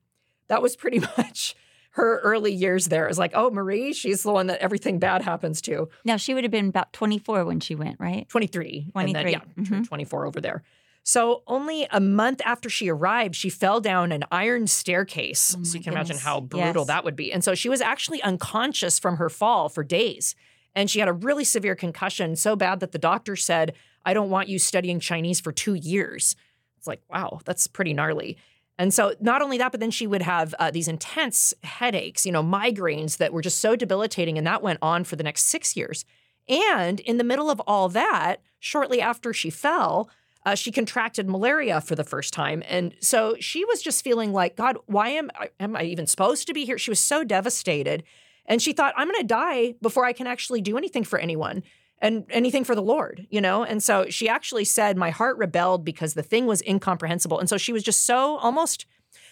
That 0.48 0.62
was 0.62 0.74
pretty 0.74 1.00
much 1.18 1.54
her 1.90 2.18
early 2.20 2.50
years 2.50 2.86
there. 2.86 3.04
It 3.04 3.08
was 3.08 3.18
like, 3.18 3.32
oh, 3.34 3.50
Marie, 3.50 3.92
she's 3.92 4.22
the 4.22 4.32
one 4.32 4.46
that 4.46 4.58
everything 4.60 4.98
bad 4.98 5.20
happens 5.20 5.60
to. 5.62 5.90
Now 6.02 6.16
she 6.16 6.32
would 6.32 6.44
have 6.44 6.50
been 6.50 6.70
about 6.70 6.94
twenty 6.94 7.18
four 7.18 7.44
when 7.44 7.60
she 7.60 7.74
went, 7.74 8.00
right? 8.00 8.26
23. 8.30 8.90
and 8.94 9.14
then, 9.14 9.24
23, 9.26 9.32
yeah, 9.32 9.80
mhm. 9.80 9.86
24 9.86 10.26
over 10.26 10.40
there. 10.40 10.62
So 11.02 11.42
only 11.46 11.86
a 11.90 12.00
month 12.00 12.40
after 12.46 12.70
she 12.70 12.88
arrived, 12.88 13.34
she 13.34 13.50
fell 13.50 13.82
down 13.82 14.12
an 14.12 14.24
iron 14.32 14.66
staircase. 14.66 15.56
Oh 15.58 15.62
so 15.62 15.76
you 15.76 15.84
can 15.84 15.92
imagine 15.92 16.16
how 16.16 16.40
brutal 16.40 16.82
Yes. 16.82 16.86
that 16.86 17.04
would 17.04 17.16
be. 17.16 17.32
And 17.32 17.44
so 17.44 17.54
she 17.54 17.68
was 17.68 17.82
actually 17.82 18.22
unconscious 18.22 18.98
from 18.98 19.16
her 19.18 19.28
fall 19.28 19.68
for 19.68 19.84
days. 19.84 20.34
And 20.74 20.90
she 20.90 21.00
had 21.00 21.08
a 21.08 21.12
really 21.12 21.44
severe 21.44 21.74
concussion, 21.74 22.36
so 22.36 22.56
bad 22.56 22.80
that 22.80 22.92
the 22.92 22.98
doctor 22.98 23.36
said, 23.36 23.74
I 24.04 24.14
don't 24.14 24.30
want 24.30 24.48
you 24.48 24.58
studying 24.58 25.00
Chinese 25.00 25.40
for 25.40 25.52
two 25.52 25.74
years. 25.74 26.36
It's 26.78 26.86
like, 26.86 27.02
wow, 27.10 27.40
that's 27.44 27.66
pretty 27.66 27.92
gnarly. 27.92 28.38
And 28.78 28.94
so, 28.94 29.14
not 29.20 29.42
only 29.42 29.58
that, 29.58 29.72
but 29.72 29.80
then 29.80 29.90
she 29.90 30.06
would 30.06 30.22
have 30.22 30.54
uh, 30.58 30.70
these 30.70 30.88
intense 30.88 31.52
headaches, 31.62 32.24
you 32.24 32.32
know, 32.32 32.42
migraines 32.42 33.18
that 33.18 33.32
were 33.32 33.42
just 33.42 33.58
so 33.58 33.76
debilitating. 33.76 34.38
And 34.38 34.46
that 34.46 34.62
went 34.62 34.78
on 34.80 35.04
for 35.04 35.16
the 35.16 35.22
next 35.22 35.42
six 35.46 35.76
years. 35.76 36.06
And 36.48 37.00
in 37.00 37.18
the 37.18 37.24
middle 37.24 37.50
of 37.50 37.60
all 37.66 37.90
that, 37.90 38.36
shortly 38.58 39.00
after 39.00 39.34
she 39.34 39.50
fell, 39.50 40.08
uh, 40.46 40.54
she 40.54 40.72
contracted 40.72 41.28
malaria 41.28 41.80
for 41.80 41.94
the 41.94 42.04
first 42.04 42.32
time. 42.32 42.62
And 42.66 42.94
so 43.00 43.36
she 43.38 43.64
was 43.66 43.82
just 43.82 44.02
feeling 44.02 44.32
like, 44.32 44.56
God, 44.56 44.78
why 44.86 45.10
am 45.10 45.30
I, 45.38 45.50
am 45.60 45.76
I 45.76 45.82
even 45.82 46.06
supposed 46.06 46.46
to 46.46 46.54
be 46.54 46.64
here? 46.64 46.78
She 46.78 46.90
was 46.90 47.00
so 47.00 47.22
devastated. 47.22 48.02
And 48.50 48.60
she 48.60 48.72
thought, 48.72 48.94
I'm 48.96 49.06
going 49.06 49.20
to 49.20 49.26
die 49.26 49.74
before 49.80 50.04
I 50.04 50.12
can 50.12 50.26
actually 50.26 50.60
do 50.60 50.76
anything 50.76 51.04
for 51.04 51.20
anyone 51.20 51.62
and 52.02 52.24
anything 52.30 52.64
for 52.64 52.74
the 52.74 52.82
Lord, 52.82 53.28
you 53.30 53.40
know? 53.40 53.62
And 53.62 53.80
so 53.80 54.10
she 54.10 54.28
actually 54.28 54.64
said, 54.64 54.96
My 54.96 55.10
heart 55.10 55.38
rebelled 55.38 55.84
because 55.84 56.14
the 56.14 56.22
thing 56.24 56.46
was 56.46 56.60
incomprehensible. 56.66 57.38
And 57.38 57.48
so 57.48 57.56
she 57.56 57.72
was 57.72 57.84
just 57.84 58.04
so 58.04 58.38
almost 58.38 58.86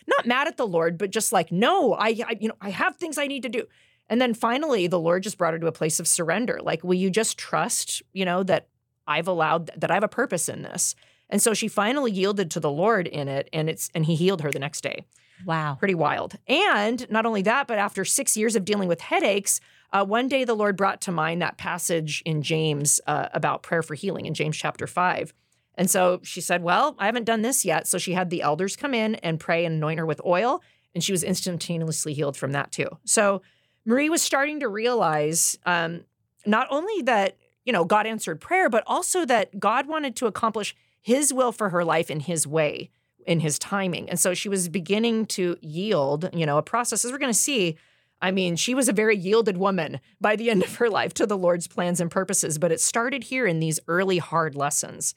not 0.06 0.24
mad 0.24 0.46
at 0.46 0.56
the 0.56 0.68
Lord, 0.68 0.96
but 0.96 1.10
just 1.10 1.32
like, 1.32 1.50
no, 1.50 1.94
I, 1.94 2.16
I 2.26 2.36
you 2.38 2.46
know, 2.46 2.54
I 2.60 2.70
have 2.70 2.94
things 2.94 3.18
I 3.18 3.26
need 3.26 3.42
to 3.42 3.48
do. 3.48 3.66
And 4.08 4.20
then 4.20 4.34
finally, 4.34 4.86
the 4.86 5.00
Lord 5.00 5.24
just 5.24 5.36
brought 5.36 5.52
her 5.52 5.58
to 5.58 5.66
a 5.66 5.72
place 5.72 5.98
of 5.98 6.06
surrender. 6.06 6.60
Like, 6.62 6.84
will 6.84 6.94
you 6.94 7.10
just 7.10 7.36
trust, 7.36 8.02
you 8.12 8.24
know, 8.24 8.44
that 8.44 8.68
I've 9.08 9.26
allowed 9.26 9.72
that 9.76 9.90
I 9.90 9.94
have 9.94 10.04
a 10.04 10.08
purpose 10.08 10.48
in 10.48 10.62
this? 10.62 10.94
And 11.28 11.42
so 11.42 11.54
she 11.54 11.66
finally 11.66 12.12
yielded 12.12 12.52
to 12.52 12.60
the 12.60 12.70
Lord 12.70 13.08
in 13.08 13.26
it, 13.26 13.50
and 13.52 13.68
it's 13.68 13.90
and 13.94 14.06
He 14.06 14.14
healed 14.14 14.42
her 14.42 14.52
the 14.52 14.60
next 14.60 14.80
day. 14.80 15.04
Wow. 15.44 15.76
Pretty 15.78 15.94
wild. 15.94 16.36
And 16.46 17.08
not 17.10 17.26
only 17.26 17.42
that, 17.42 17.66
but 17.66 17.78
after 17.78 18.04
six 18.04 18.36
years 18.36 18.56
of 18.56 18.64
dealing 18.64 18.88
with 18.88 19.00
headaches, 19.00 19.60
uh, 19.92 20.04
one 20.04 20.28
day 20.28 20.44
the 20.44 20.54
Lord 20.54 20.76
brought 20.76 21.00
to 21.02 21.12
mind 21.12 21.40
that 21.42 21.56
passage 21.56 22.22
in 22.26 22.42
James 22.42 23.00
uh, 23.06 23.28
about 23.32 23.62
prayer 23.62 23.82
for 23.82 23.94
healing 23.94 24.26
in 24.26 24.34
James 24.34 24.56
chapter 24.56 24.86
five. 24.86 25.32
And 25.74 25.88
so 25.88 26.20
she 26.22 26.40
said, 26.40 26.62
Well, 26.62 26.96
I 26.98 27.06
haven't 27.06 27.24
done 27.24 27.42
this 27.42 27.64
yet. 27.64 27.86
So 27.86 27.98
she 27.98 28.12
had 28.12 28.30
the 28.30 28.42
elders 28.42 28.76
come 28.76 28.92
in 28.92 29.14
and 29.16 29.40
pray 29.40 29.64
and 29.64 29.76
anoint 29.76 29.98
her 29.98 30.06
with 30.06 30.20
oil, 30.26 30.62
and 30.94 31.02
she 31.02 31.12
was 31.12 31.22
instantaneously 31.22 32.12
healed 32.12 32.36
from 32.36 32.52
that 32.52 32.72
too. 32.72 32.88
So 33.04 33.42
Marie 33.86 34.10
was 34.10 34.20
starting 34.20 34.60
to 34.60 34.68
realize 34.68 35.56
um, 35.64 36.04
not 36.44 36.66
only 36.70 37.02
that, 37.02 37.36
you 37.64 37.72
know, 37.72 37.84
God 37.84 38.06
answered 38.06 38.40
prayer, 38.40 38.68
but 38.68 38.84
also 38.86 39.24
that 39.24 39.58
God 39.58 39.86
wanted 39.86 40.16
to 40.16 40.26
accomplish 40.26 40.74
his 41.00 41.32
will 41.32 41.52
for 41.52 41.70
her 41.70 41.84
life 41.84 42.10
in 42.10 42.20
his 42.20 42.46
way, 42.46 42.90
in 43.28 43.40
his 43.40 43.58
timing. 43.58 44.08
And 44.08 44.18
so 44.18 44.32
she 44.32 44.48
was 44.48 44.70
beginning 44.70 45.26
to 45.26 45.58
yield, 45.60 46.30
you 46.32 46.46
know, 46.46 46.56
a 46.56 46.62
process, 46.62 47.04
as 47.04 47.12
we're 47.12 47.18
going 47.18 47.32
to 47.32 47.38
see. 47.38 47.76
I 48.22 48.30
mean, 48.30 48.56
she 48.56 48.74
was 48.74 48.88
a 48.88 48.92
very 48.92 49.16
yielded 49.16 49.58
woman 49.58 50.00
by 50.18 50.34
the 50.34 50.50
end 50.50 50.64
of 50.64 50.76
her 50.76 50.88
life 50.88 51.12
to 51.14 51.26
the 51.26 51.36
Lord's 51.36 51.68
plans 51.68 52.00
and 52.00 52.10
purposes, 52.10 52.58
but 52.58 52.72
it 52.72 52.80
started 52.80 53.24
here 53.24 53.46
in 53.46 53.60
these 53.60 53.78
early 53.86 54.16
hard 54.16 54.56
lessons. 54.56 55.14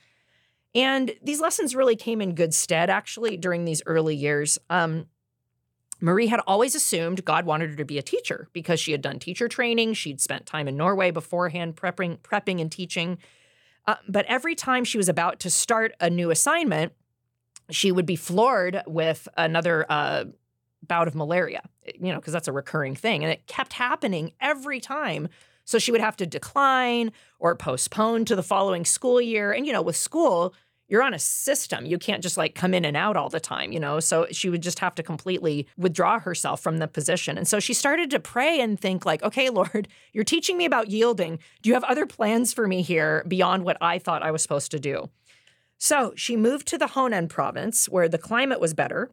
And 0.76 1.14
these 1.24 1.40
lessons 1.40 1.74
really 1.74 1.96
came 1.96 2.22
in 2.22 2.36
good 2.36 2.54
stead, 2.54 2.90
actually, 2.90 3.38
during 3.38 3.64
these 3.64 3.82
early 3.86 4.16
years. 4.16 4.60
Um, 4.70 5.06
Marie 6.02 6.28
had 6.28 6.42
always 6.46 6.76
assumed 6.76 7.24
God 7.24 7.46
wanted 7.46 7.70
her 7.70 7.76
to 7.78 7.86
be 7.86 7.98
a 7.98 8.04
teacher 8.04 8.50
because 8.52 8.80
she 8.82 8.92
had 8.92 9.02
done 9.02 9.20
teacher 9.20 9.48
training. 9.48 9.94
She'd 9.94 10.20
spent 10.20 10.46
time 10.46 10.68
in 10.68 10.76
Norway 10.76 11.12
beforehand, 11.12 11.78
prepping, 11.78 12.20
prepping 12.20 12.60
and 12.60 12.72
teaching. 12.72 13.20
Uh, 13.88 13.96
but 14.08 14.26
every 14.26 14.54
time 14.54 14.84
she 14.84 14.98
was 14.98 15.08
about 15.08 15.40
to 15.40 15.50
start 15.50 15.94
a 16.02 16.10
new 16.10 16.30
assignment, 16.30 16.94
she 17.72 17.92
would 17.92 18.06
be 18.06 18.16
floored 18.16 18.82
with 18.86 19.28
another 19.38 19.86
uh, 19.90 20.26
bout 20.86 21.08
of 21.08 21.16
malaria, 21.16 21.62
you 22.00 22.12
know, 22.12 22.20
because 22.20 22.34
that's 22.34 22.48
a 22.48 22.52
recurring 22.54 22.96
thing. 22.96 23.24
And 23.24 23.32
it 23.32 23.48
kept 23.48 23.74
happening 23.74 24.32
every 24.40 24.80
time. 24.80 25.28
So 25.66 25.80
she 25.80 25.92
would 25.92 26.02
have 26.02 26.18
to 26.18 26.26
decline 26.26 27.12
or 27.40 27.56
postpone 27.56 28.26
to 28.26 28.36
the 28.36 28.44
following 28.44 28.86
school 28.86 29.22
year. 29.22 29.52
And, 29.52 29.66
you 29.66 29.74
know, 29.74 29.82
with 29.82 29.96
school, 29.96 30.54
you're 30.88 31.04
on 31.04 31.14
a 31.14 31.20
system. 31.20 31.86
You 31.86 31.98
can't 31.98 32.22
just 32.22 32.36
like 32.36 32.54
come 32.54 32.74
in 32.74 32.84
and 32.84 32.98
out 32.98 33.16
all 33.16 33.30
the 33.30 33.40
time, 33.40 33.72
you 33.72 33.80
know? 33.80 34.02
So 34.02 34.28
she 34.32 34.50
would 34.50 34.62
just 34.62 34.80
have 34.80 34.94
to 34.96 35.04
completely 35.04 35.68
withdraw 35.78 36.20
herself 36.20 36.60
from 36.62 36.80
the 36.80 36.88
position. 36.88 37.38
And 37.38 37.48
so 37.48 37.62
she 37.62 37.74
started 37.74 38.10
to 38.10 38.20
pray 38.20 38.60
and 38.60 38.78
think 38.78 39.06
like, 39.06 39.24
okay, 39.24 39.50
Lord, 39.50 39.88
you're 40.12 40.26
teaching 40.26 40.58
me 40.58 40.66
about 40.66 40.90
yielding. 40.90 41.40
Do 41.62 41.70
you 41.70 41.76
have 41.76 41.86
other 41.86 42.06
plans 42.06 42.52
for 42.52 42.68
me 42.68 42.82
here 42.82 43.24
beyond 43.26 43.64
what 43.64 43.78
I 43.80 44.00
thought 44.00 44.24
I 44.24 44.32
was 44.32 44.42
supposed 44.42 44.72
to 44.72 44.80
do? 44.80 45.10
So 45.84 46.14
she 46.16 46.38
moved 46.38 46.68
to 46.68 46.78
the 46.78 46.86
Honan 46.86 47.28
province 47.28 47.90
where 47.90 48.08
the 48.08 48.20
climate 48.20 48.60
was 48.60 48.76
better. 48.76 49.10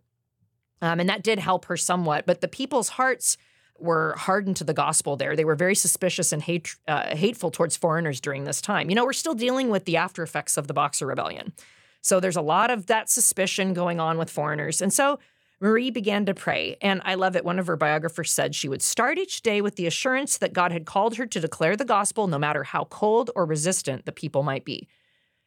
Um, 0.82 1.00
and 1.00 1.08
that 1.08 1.22
did 1.22 1.38
help 1.38 1.64
her 1.64 1.78
somewhat. 1.78 2.26
But 2.26 2.42
the 2.42 2.46
people's 2.46 2.90
hearts 2.90 3.38
were 3.78 4.14
hardened 4.18 4.56
to 4.56 4.64
the 4.64 4.74
gospel 4.74 5.16
there. 5.16 5.34
They 5.34 5.46
were 5.46 5.54
very 5.54 5.74
suspicious 5.74 6.30
and 6.30 6.42
hate, 6.42 6.76
uh, 6.86 7.16
hateful 7.16 7.50
towards 7.50 7.78
foreigners 7.78 8.20
during 8.20 8.44
this 8.44 8.60
time. 8.60 8.90
You 8.90 8.96
know, 8.96 9.06
we're 9.06 9.14
still 9.14 9.34
dealing 9.34 9.70
with 9.70 9.86
the 9.86 9.96
after 9.96 10.22
effects 10.22 10.58
of 10.58 10.66
the 10.66 10.74
Boxer 10.74 11.06
Rebellion. 11.06 11.54
So 12.02 12.20
there's 12.20 12.36
a 12.36 12.42
lot 12.42 12.70
of 12.70 12.84
that 12.86 13.08
suspicion 13.08 13.72
going 13.72 13.98
on 13.98 14.18
with 14.18 14.28
foreigners. 14.28 14.82
And 14.82 14.92
so 14.92 15.18
Marie 15.60 15.90
began 15.90 16.26
to 16.26 16.34
pray. 16.34 16.76
And 16.82 17.00
I 17.02 17.14
love 17.14 17.34
it. 17.34 17.46
One 17.46 17.58
of 17.58 17.66
her 17.66 17.76
biographers 17.76 18.30
said 18.30 18.54
she 18.54 18.68
would 18.68 18.82
start 18.82 19.16
each 19.16 19.40
day 19.40 19.62
with 19.62 19.76
the 19.76 19.86
assurance 19.86 20.36
that 20.36 20.52
God 20.52 20.70
had 20.72 20.84
called 20.84 21.16
her 21.16 21.24
to 21.24 21.40
declare 21.40 21.76
the 21.76 21.86
gospel, 21.86 22.26
no 22.26 22.38
matter 22.38 22.64
how 22.64 22.84
cold 22.84 23.30
or 23.34 23.46
resistant 23.46 24.04
the 24.04 24.12
people 24.12 24.42
might 24.42 24.66
be. 24.66 24.86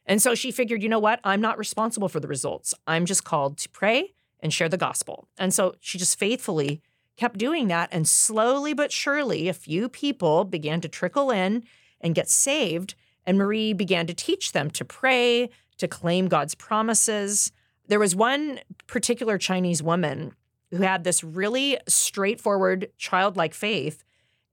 And 0.06 0.20
so 0.20 0.34
she 0.34 0.50
figured, 0.50 0.82
you 0.82 0.88
know 0.88 0.98
what? 0.98 1.20
I'm 1.24 1.40
not 1.40 1.58
responsible 1.58 2.08
for 2.08 2.20
the 2.20 2.28
results. 2.28 2.74
I'm 2.86 3.06
just 3.06 3.24
called 3.24 3.58
to 3.58 3.68
pray 3.68 4.14
and 4.40 4.52
share 4.52 4.68
the 4.68 4.76
gospel. 4.76 5.28
And 5.38 5.54
so 5.54 5.74
she 5.80 5.98
just 5.98 6.18
faithfully 6.18 6.82
kept 7.16 7.38
doing 7.38 7.68
that. 7.68 7.88
And 7.92 8.08
slowly 8.08 8.74
but 8.74 8.90
surely, 8.90 9.48
a 9.48 9.54
few 9.54 9.88
people 9.88 10.44
began 10.44 10.80
to 10.80 10.88
trickle 10.88 11.30
in 11.30 11.64
and 12.00 12.14
get 12.14 12.28
saved. 12.28 12.94
And 13.24 13.38
Marie 13.38 13.72
began 13.72 14.06
to 14.08 14.14
teach 14.14 14.52
them 14.52 14.70
to 14.70 14.84
pray, 14.84 15.50
to 15.78 15.86
claim 15.86 16.26
God's 16.26 16.56
promises. 16.56 17.52
There 17.86 18.00
was 18.00 18.16
one 18.16 18.60
particular 18.86 19.38
Chinese 19.38 19.82
woman 19.82 20.34
who 20.70 20.78
had 20.82 21.04
this 21.04 21.22
really 21.22 21.78
straightforward, 21.86 22.88
childlike 22.98 23.54
faith. 23.54 24.02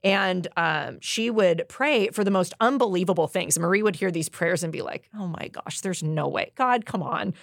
And 0.04 0.48
um, 0.56 1.00
she 1.02 1.30
would 1.30 1.66
pray 1.68 2.10
for 2.10 2.24
the 2.24 2.32
most 2.32 2.54
unbelievable 2.60 3.28
things. 3.28 3.60
Marie 3.60 3.84
would 3.84 3.98
hear 3.98 4.12
these 4.12 4.30
prayers 4.30 4.64
and 4.64 4.72
be 4.72 4.82
like, 4.82 5.10
oh 5.18 5.28
my 5.28 5.50
gosh, 5.50 5.82
there's 5.82 6.02
no 6.02 6.28
way. 6.28 6.52
God, 6.56 6.86
come 6.86 7.04
on. 7.04 7.34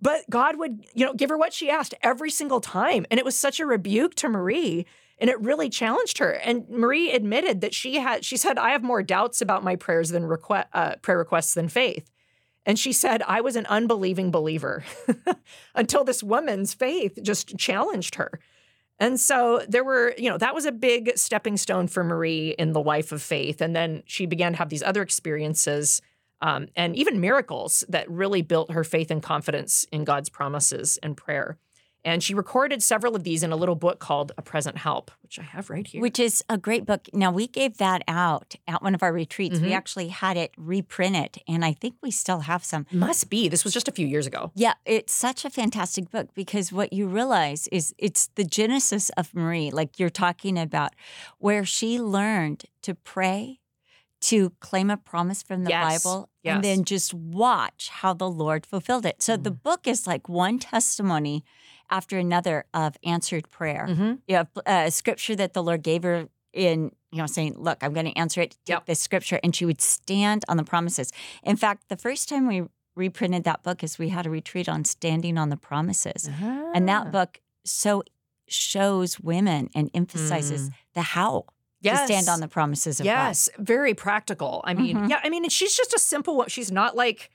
But 0.00 0.28
God 0.30 0.58
would, 0.58 0.86
you 0.94 1.04
know, 1.04 1.14
give 1.14 1.30
her 1.30 1.38
what 1.38 1.52
she 1.52 1.70
asked 1.70 1.94
every 2.02 2.30
single 2.30 2.60
time. 2.60 3.06
And 3.10 3.18
it 3.18 3.24
was 3.24 3.36
such 3.36 3.60
a 3.60 3.66
rebuke 3.66 4.14
to 4.16 4.28
Marie. 4.28 4.86
And 5.18 5.30
it 5.30 5.40
really 5.40 5.70
challenged 5.70 6.18
her. 6.18 6.32
And 6.32 6.68
Marie 6.68 7.10
admitted 7.10 7.62
that 7.62 7.74
she 7.74 7.98
had, 7.98 8.24
she 8.24 8.36
said, 8.36 8.58
I 8.58 8.70
have 8.70 8.82
more 8.82 9.02
doubts 9.02 9.40
about 9.40 9.64
my 9.64 9.76
prayers 9.76 10.10
than 10.10 10.26
request, 10.26 10.68
uh, 10.74 10.96
prayer 10.96 11.18
requests 11.18 11.54
than 11.54 11.68
faith. 11.68 12.10
And 12.66 12.78
she 12.78 12.92
said, 12.92 13.22
I 13.22 13.40
was 13.40 13.56
an 13.56 13.64
unbelieving 13.66 14.30
believer 14.30 14.84
until 15.74 16.04
this 16.04 16.22
woman's 16.22 16.74
faith 16.74 17.18
just 17.22 17.56
challenged 17.56 18.16
her. 18.16 18.40
And 18.98 19.20
so 19.20 19.62
there 19.68 19.84
were, 19.84 20.14
you 20.16 20.30
know, 20.30 20.38
that 20.38 20.54
was 20.54 20.64
a 20.64 20.72
big 20.72 21.12
stepping 21.16 21.56
stone 21.56 21.86
for 21.86 22.02
Marie 22.02 22.54
in 22.58 22.72
the 22.72 22.80
life 22.80 23.12
of 23.12 23.20
faith. 23.20 23.60
And 23.60 23.76
then 23.76 24.02
she 24.06 24.26
began 24.26 24.52
to 24.52 24.58
have 24.58 24.70
these 24.70 24.82
other 24.82 25.02
experiences 25.02 26.00
um, 26.40 26.68
and 26.76 26.96
even 26.96 27.20
miracles 27.20 27.84
that 27.88 28.10
really 28.10 28.42
built 28.42 28.70
her 28.70 28.84
faith 28.84 29.10
and 29.10 29.22
confidence 29.22 29.86
in 29.92 30.04
God's 30.04 30.28
promises 30.28 30.98
and 31.02 31.16
prayer. 31.16 31.58
And 32.06 32.22
she 32.22 32.34
recorded 32.34 32.84
several 32.84 33.16
of 33.16 33.24
these 33.24 33.42
in 33.42 33.50
a 33.50 33.56
little 33.56 33.74
book 33.74 33.98
called 33.98 34.30
A 34.38 34.42
Present 34.42 34.78
Help, 34.78 35.10
which 35.24 35.40
I 35.40 35.42
have 35.42 35.68
right 35.68 35.84
here. 35.84 36.00
Which 36.00 36.20
is 36.20 36.42
a 36.48 36.56
great 36.56 36.86
book. 36.86 37.08
Now, 37.12 37.32
we 37.32 37.48
gave 37.48 37.78
that 37.78 38.02
out 38.06 38.54
at 38.68 38.80
one 38.80 38.94
of 38.94 39.02
our 39.02 39.12
retreats. 39.12 39.56
Mm-hmm. 39.56 39.66
We 39.66 39.72
actually 39.72 40.08
had 40.08 40.36
it 40.36 40.52
reprinted, 40.56 41.42
and 41.48 41.64
I 41.64 41.72
think 41.72 41.96
we 42.02 42.12
still 42.12 42.40
have 42.40 42.64
some. 42.64 42.86
Must 42.92 43.28
be. 43.28 43.48
This 43.48 43.64
was 43.64 43.74
just 43.74 43.88
a 43.88 43.92
few 43.92 44.06
years 44.06 44.24
ago. 44.26 44.52
Yeah, 44.54 44.74
it's 44.84 45.12
such 45.12 45.44
a 45.44 45.50
fantastic 45.50 46.10
book 46.12 46.28
because 46.32 46.70
what 46.72 46.92
you 46.92 47.08
realize 47.08 47.66
is 47.72 47.92
it's 47.98 48.28
the 48.36 48.44
genesis 48.44 49.10
of 49.16 49.34
Marie, 49.34 49.72
like 49.72 49.98
you're 49.98 50.08
talking 50.08 50.56
about, 50.56 50.92
where 51.38 51.64
she 51.64 51.98
learned 52.00 52.66
to 52.82 52.94
pray, 52.94 53.58
to 54.20 54.50
claim 54.60 54.90
a 54.90 54.96
promise 54.96 55.42
from 55.42 55.64
the 55.64 55.70
Yes, 55.70 56.04
Bible, 56.04 56.30
yes. 56.44 56.54
and 56.54 56.64
then 56.64 56.84
just 56.84 57.12
watch 57.12 57.88
how 57.92 58.14
the 58.14 58.30
Lord 58.30 58.64
fulfilled 58.64 59.04
it. 59.04 59.22
So 59.22 59.36
Mm. 59.36 59.42
the 59.42 59.50
book 59.50 59.88
is 59.88 60.06
like 60.06 60.28
one 60.28 60.60
testimony 60.60 61.44
after 61.90 62.18
another 62.18 62.64
of 62.74 62.96
answered 63.04 63.48
prayer. 63.50 63.86
Mm-hmm. 63.88 64.12
You 64.28 64.36
have 64.36 64.48
a 64.66 64.90
scripture 64.90 65.36
that 65.36 65.52
the 65.54 65.62
Lord 65.62 65.82
gave 65.82 66.02
her 66.02 66.28
in, 66.52 66.90
you 67.12 67.18
know, 67.18 67.26
saying, 67.26 67.54
Look, 67.58 67.78
I'm 67.82 67.92
going 67.92 68.06
to 68.06 68.16
answer 68.18 68.40
it. 68.40 68.52
Take 68.64 68.74
Yep. 68.74 68.86
this 68.86 69.00
scripture. 69.00 69.38
And 69.42 69.54
she 69.54 69.64
would 69.64 69.80
stand 69.80 70.44
on 70.48 70.56
the 70.56 70.64
promises. 70.64 71.12
In 71.42 71.56
fact, 71.56 71.88
the 71.88 71.96
first 71.96 72.28
time 72.28 72.46
we 72.46 72.62
reprinted 72.94 73.44
that 73.44 73.62
book 73.62 73.84
is 73.84 73.98
we 73.98 74.08
had 74.08 74.26
a 74.26 74.30
retreat 74.30 74.68
on 74.68 74.84
standing 74.84 75.36
on 75.38 75.50
the 75.50 75.56
promises. 75.56 76.28
And 76.40 76.88
Ah. 76.88 77.02
that 77.04 77.12
book 77.12 77.40
so 77.64 78.02
shows 78.48 79.20
women 79.20 79.68
and 79.74 79.90
emphasizes 79.92 80.70
the 80.94 81.02
how 81.02 81.44
to 81.82 81.96
stand 82.06 82.28
on 82.28 82.40
the 82.40 82.48
promises 82.48 83.00
of 83.00 83.04
Mm. 83.04 83.10
Yes, 83.10 83.48
very 83.58 83.92
practical. 83.94 84.60
I 84.64 84.74
mean, 84.74 84.96
Mhm. 84.96 85.10
yeah, 85.10 85.20
I 85.22 85.28
mean, 85.30 85.48
she's 85.48 85.76
just 85.76 85.92
a 85.94 85.98
simple 85.98 86.36
one. 86.36 86.48
She's 86.48 86.72
not 86.72 86.96
like, 86.96 87.30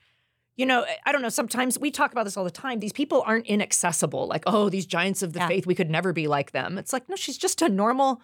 you 0.62 0.66
know, 0.66 0.86
I 1.04 1.10
don't 1.10 1.22
know. 1.22 1.28
Sometimes 1.28 1.76
we 1.76 1.90
talk 1.90 2.12
about 2.12 2.24
this 2.24 2.36
all 2.36 2.44
the 2.44 2.50
time. 2.64 2.78
These 2.78 2.92
people 2.92 3.24
aren't 3.26 3.46
inaccessible. 3.46 4.28
Like, 4.28 4.44
oh, 4.46 4.68
these 4.68 4.86
giants 4.86 5.20
of 5.22 5.32
the 5.32 5.40
Yeah. 5.40 5.48
faith, 5.48 5.66
we 5.66 5.74
could 5.74 5.90
never 5.90 6.12
be 6.12 6.28
like 6.28 6.52
them. 6.52 6.78
It's 6.78 6.92
like, 6.92 7.08
no, 7.08 7.16
she's 7.16 7.36
just 7.36 7.62
a 7.62 7.68
normal, 7.68 8.20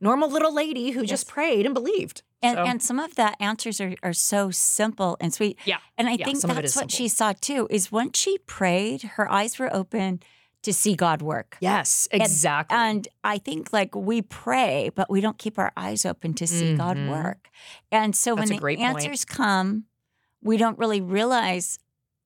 normal 0.00 0.28
little 0.28 0.52
lady 0.52 0.90
who 0.90 1.06
just 1.06 1.28
prayed 1.28 1.64
and 1.64 1.74
believed. 1.74 2.22
And, 2.42 2.56
So- 2.56 2.64
and 2.64 2.82
some 2.82 2.98
of 2.98 3.14
the 3.14 3.40
answers 3.40 3.80
are, 3.80 3.94
are 4.02 4.12
so 4.12 4.50
simple 4.50 5.16
and 5.20 5.32
sweet. 5.32 5.58
Yeah. 5.64 5.76
And 5.96 6.08
I 6.08 6.14
Yeah, 6.18 6.24
think 6.26 6.38
some 6.40 6.50
of 6.50 6.58
it 6.58 6.62
that's 6.62 6.74
what 6.74 6.90
simple. 6.90 6.96
she 6.96 7.08
saw 7.08 7.32
too, 7.40 7.68
is 7.70 7.92
once 7.92 8.18
she 8.18 8.38
prayed, 8.38 9.02
her 9.16 9.30
eyes 9.30 9.56
were 9.60 9.72
open 9.74 10.20
to 10.62 10.72
see 10.72 10.96
God 10.96 11.22
work. 11.22 11.56
yes, 11.60 12.08
exactly. 12.10 12.76
And 12.76 13.06
I 13.22 13.38
think 13.38 13.72
like 13.72 13.94
we 13.94 14.22
pray, 14.22 14.90
but 14.92 15.08
we 15.08 15.20
don't 15.20 15.38
keep 15.38 15.56
our 15.60 15.70
eyes 15.76 16.04
open 16.04 16.34
to 16.34 16.46
see 16.48 16.74
God 16.74 16.96
Mhm. 16.96 17.08
work. 17.10 17.48
And 17.92 18.16
so 18.16 18.34
That's 18.34 18.50
when 18.50 18.56
the 18.56 18.60
great 18.60 18.78
point. 18.80 18.96
answers 18.96 19.24
come, 19.24 19.84
we 20.46 20.56
don't 20.56 20.78
really 20.78 21.00
realize, 21.00 21.78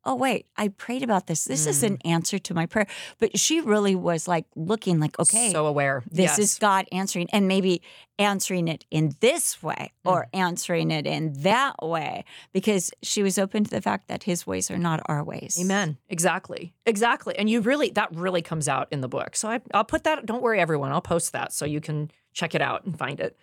oh, 0.05 0.15
wait, 0.15 0.47
I 0.57 0.69
prayed 0.69 1.03
about 1.03 1.27
this. 1.27 1.45
This 1.45 1.67
is 1.67 1.83
Mm. 1.83 1.87
an 1.87 1.99
answer 2.07 2.39
to 2.39 2.55
my 2.55 2.65
prayer. 2.65 2.87
But 3.19 3.39
she 3.39 3.61
really 3.61 3.95
was 3.95 4.27
like 4.27 4.47
looking 4.57 4.99
like, 4.99 5.19
okay, 5.19 5.53
so 5.53 5.67
aware. 5.67 6.03
this 6.11 6.39
yes. 6.39 6.39
is 6.39 6.59
God 6.59 6.87
answering, 6.91 7.29
and 7.33 7.47
maybe 7.47 7.83
answering 8.19 8.67
it 8.67 8.87
in 8.91 9.15
this 9.21 9.63
way 9.63 9.93
or 10.05 10.23
Mm. 10.33 10.39
answering 10.39 10.91
it 10.91 11.07
in 11.07 11.35
that 11.43 11.75
way, 11.83 12.25
because 12.53 12.91
she 13.03 13.23
was 13.23 13.39
open 13.39 13.65
to 13.65 13.71
the 13.71 13.83
fact 13.83 14.09
that 14.09 14.23
his 14.23 14.47
ways 14.47 14.71
are 14.71 14.79
not 14.79 15.01
our 15.05 15.23
ways. 15.23 15.59
Amen. 15.61 15.99
Exactly. 16.09 16.73
Exactly. 16.87 17.37
And 17.39 17.51
you 17.51 17.61
really, 17.61 17.91
that 17.91 18.09
really 18.15 18.43
comes 18.43 18.69
out 18.69 18.89
in 18.91 19.03
the 19.03 19.09
book. 19.09 19.37
So 19.37 19.51
I, 19.51 19.61
I'll 19.75 19.85
put 19.85 20.05
that, 20.05 20.25
don't 20.25 20.43
worry, 20.43 20.61
everyone. 20.61 20.93
I'll 20.93 21.03
post 21.03 21.33
that 21.33 21.53
so 21.53 21.67
you 21.67 21.81
can 21.83 22.11
check 22.33 22.55
it 22.55 22.63
out 22.63 22.85
and 22.87 22.97
find 22.99 23.21
it. 23.21 23.37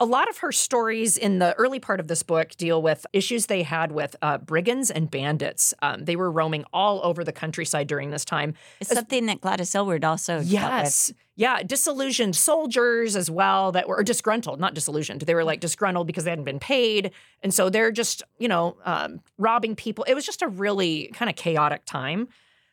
A 0.00 0.04
lot 0.04 0.28
of 0.28 0.38
her 0.38 0.52
stories 0.52 1.16
in 1.16 1.40
the 1.40 1.54
early 1.54 1.80
part 1.80 1.98
of 1.98 2.06
this 2.06 2.22
book 2.22 2.50
deal 2.50 2.80
with 2.80 3.04
issues 3.12 3.46
they 3.46 3.64
had 3.64 3.90
with 3.90 4.14
uh, 4.22 4.38
brigands 4.38 4.90
and 4.90 5.10
bandits. 5.10 5.74
Um, 5.82 6.04
they 6.04 6.14
were 6.14 6.30
roaming 6.30 6.64
all 6.72 7.00
over 7.02 7.24
the 7.24 7.32
countryside 7.32 7.88
during 7.88 8.10
this 8.10 8.24
time. 8.24 8.54
It's 8.80 8.90
something 8.90 9.26
that 9.26 9.40
Gladys 9.40 9.74
Aylward 9.74 10.04
also. 10.04 10.40
Yes. 10.40 11.12
Yeah. 11.34 11.62
Disillusioned 11.64 12.36
soldiers 12.36 13.16
as 13.16 13.28
well 13.30 13.72
that 13.72 13.88
were 13.88 13.96
or 13.96 14.04
disgruntled, 14.04 14.60
not 14.60 14.74
disillusioned. 14.74 15.22
They 15.22 15.34
were 15.34 15.44
like 15.44 15.60
disgruntled 15.60 16.06
because 16.06 16.24
they 16.24 16.30
hadn't 16.30 16.44
been 16.44 16.60
paid. 16.60 17.10
And 17.42 17.52
so 17.52 17.68
they're 17.68 17.90
just, 17.90 18.22
you 18.38 18.48
know, 18.48 18.76
um, 18.84 19.20
robbing 19.36 19.74
people. 19.74 20.04
It 20.04 20.14
was 20.14 20.24
just 20.24 20.42
a 20.42 20.48
really 20.48 21.10
kind 21.14 21.28
of 21.28 21.34
chaotic 21.36 21.84
time. 21.84 22.28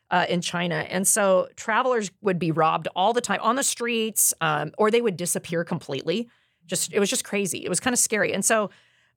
Uh, 0.08 0.24
in 0.28 0.40
China. 0.40 0.86
And 0.88 1.04
so 1.04 1.48
travelers 1.56 2.12
would 2.20 2.38
be 2.38 2.52
robbed 2.52 2.86
all 2.94 3.12
the 3.12 3.20
time 3.20 3.40
on 3.42 3.56
the 3.56 3.64
streets, 3.64 4.32
um, 4.40 4.70
or 4.78 4.88
they 4.88 5.00
would 5.00 5.16
disappear 5.16 5.64
completely. 5.64 6.28
Just 6.66 6.92
it 6.92 7.00
was 7.00 7.10
just 7.10 7.24
crazy. 7.24 7.64
It 7.64 7.68
was 7.68 7.80
kind 7.80 7.94
of 7.94 7.98
scary. 7.98 8.32
And 8.32 8.44
so 8.44 8.70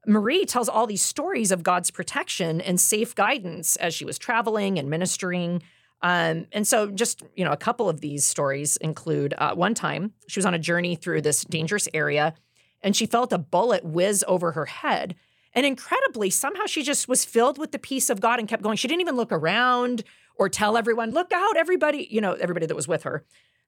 Marie 0.07 0.45
tells 0.45 0.69
all 0.69 0.87
these 0.87 1.01
stories 1.01 1.51
of 1.51 1.63
God's 1.63 1.91
protection 1.91 2.61
and 2.61 2.79
safe 2.79 3.13
guidance 3.15 3.75
as 3.77 3.93
she 3.93 4.05
was 4.05 4.17
traveling 4.17 4.79
and 4.79 4.89
ministering. 4.89 5.61
Um, 6.01 6.47
and 6.51 6.65
so, 6.65 6.89
just 6.89 7.23
you 7.35 7.43
know, 7.43 7.51
a 7.51 7.57
couple 7.57 7.89
of 7.89 7.99
these 8.01 8.23
stories 8.23 8.77
include 8.77 9.33
uh, 9.37 9.53
one 9.53 9.73
time 9.73 10.13
she 10.27 10.39
was 10.39 10.45
on 10.45 10.53
a 10.53 10.59
journey 10.59 10.95
through 10.95 11.21
this 11.21 11.43
dangerous 11.43 11.89
area, 11.93 12.33
and 12.81 12.95
she 12.95 13.05
felt 13.05 13.33
a 13.33 13.37
bullet 13.37 13.83
whiz 13.83 14.23
over 14.27 14.53
her 14.53 14.65
head. 14.65 15.15
And 15.53 15.65
incredibly, 15.65 16.29
somehow 16.29 16.67
she 16.67 16.83
just 16.83 17.07
was 17.07 17.25
filled 17.25 17.57
with 17.57 17.71
the 17.71 17.79
peace 17.79 18.09
of 18.09 18.21
God 18.21 18.39
and 18.39 18.47
kept 18.47 18.63
going. 18.63 18.77
She 18.77 18.87
didn't 18.87 19.01
even 19.01 19.17
look 19.17 19.31
around 19.31 20.03
or 20.37 20.47
tell 20.47 20.77
everyone, 20.77 21.11
"Look 21.11 21.33
out, 21.33 21.57
everybody!" 21.57 22.07
You 22.09 22.21
know, 22.21 22.33
everybody 22.33 22.67
that 22.67 22.75
was 22.75 22.87
with 22.87 23.03
her. 23.03 23.25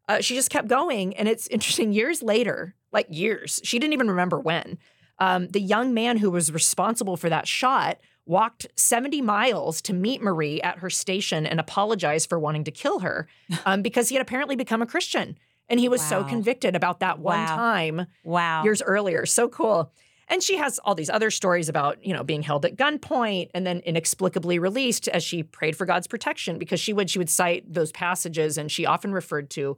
Uh, 0.08 0.22
she 0.22 0.36
just 0.36 0.50
kept 0.50 0.68
going, 0.68 1.16
and 1.16 1.28
it's 1.28 1.48
interesting. 1.48 1.94
Years 1.94 2.22
later, 2.22 2.76
like 2.92 3.08
years, 3.10 3.62
she 3.64 3.80
didn't 3.80 3.94
even 3.94 4.10
remember 4.10 4.40
when. 4.40 4.78
Um, 5.20 5.48
the 5.50 5.62
young 5.62 5.94
man 5.94 6.18
who 6.18 6.32
was 6.32 6.52
responsible 6.52 7.16
for 7.16 7.30
that 7.30 7.48
shot 7.48 8.00
walked 8.26 8.68
70 8.76 9.22
miles 9.22 9.82
to 9.84 9.94
meet 9.94 10.22
Marie 10.22 10.62
at 10.62 10.80
her 10.80 10.90
station 10.90 11.46
and 11.46 11.60
apologize 11.60 12.26
for 12.26 12.40
wanting 12.40 12.64
to 12.66 12.72
kill 12.72 13.00
her 13.00 13.28
um, 13.66 13.82
because 13.82 14.10
he 14.10 14.16
had 14.16 14.22
apparently 14.22 14.56
become 14.56 14.82
a 14.82 14.86
Christian. 14.88 15.38
And 15.70 15.80
he 15.80 15.88
was 15.88 16.02
so 16.02 16.24
convicted 16.24 16.76
about 16.76 17.00
that 17.00 17.20
one 17.20 17.40
Wow. 17.42 17.56
time 17.56 18.08
Wow. 18.24 18.64
years 18.64 18.82
earlier. 18.82 19.26
So 19.26 19.48
cool. 19.48 19.92
And 20.28 20.42
she 20.42 20.58
has 20.58 20.80
all 20.80 20.96
these 20.96 21.10
other 21.10 21.30
stories 21.32 21.70
about, 21.70 22.06
you 22.06 22.14
know, 22.14 22.24
being 22.24 22.42
held 22.42 22.66
at 22.66 22.76
gunpoint 22.78 23.50
and 23.54 23.66
then 23.66 23.80
inexplicably 23.80 24.60
released 24.60 25.08
as 25.10 25.24
she 25.24 25.44
prayed 25.44 25.76
for 25.76 25.86
God's 25.86 26.08
protection 26.08 26.58
because 26.58 26.80
she 26.80 26.94
would 26.94 27.10
she 27.10 27.20
would 27.20 27.30
cite 27.30 27.72
those 27.72 27.92
passages 27.92 28.58
and 28.58 28.72
she 28.72 28.86
often 28.86 29.14
referred 29.14 29.50
to 29.52 29.78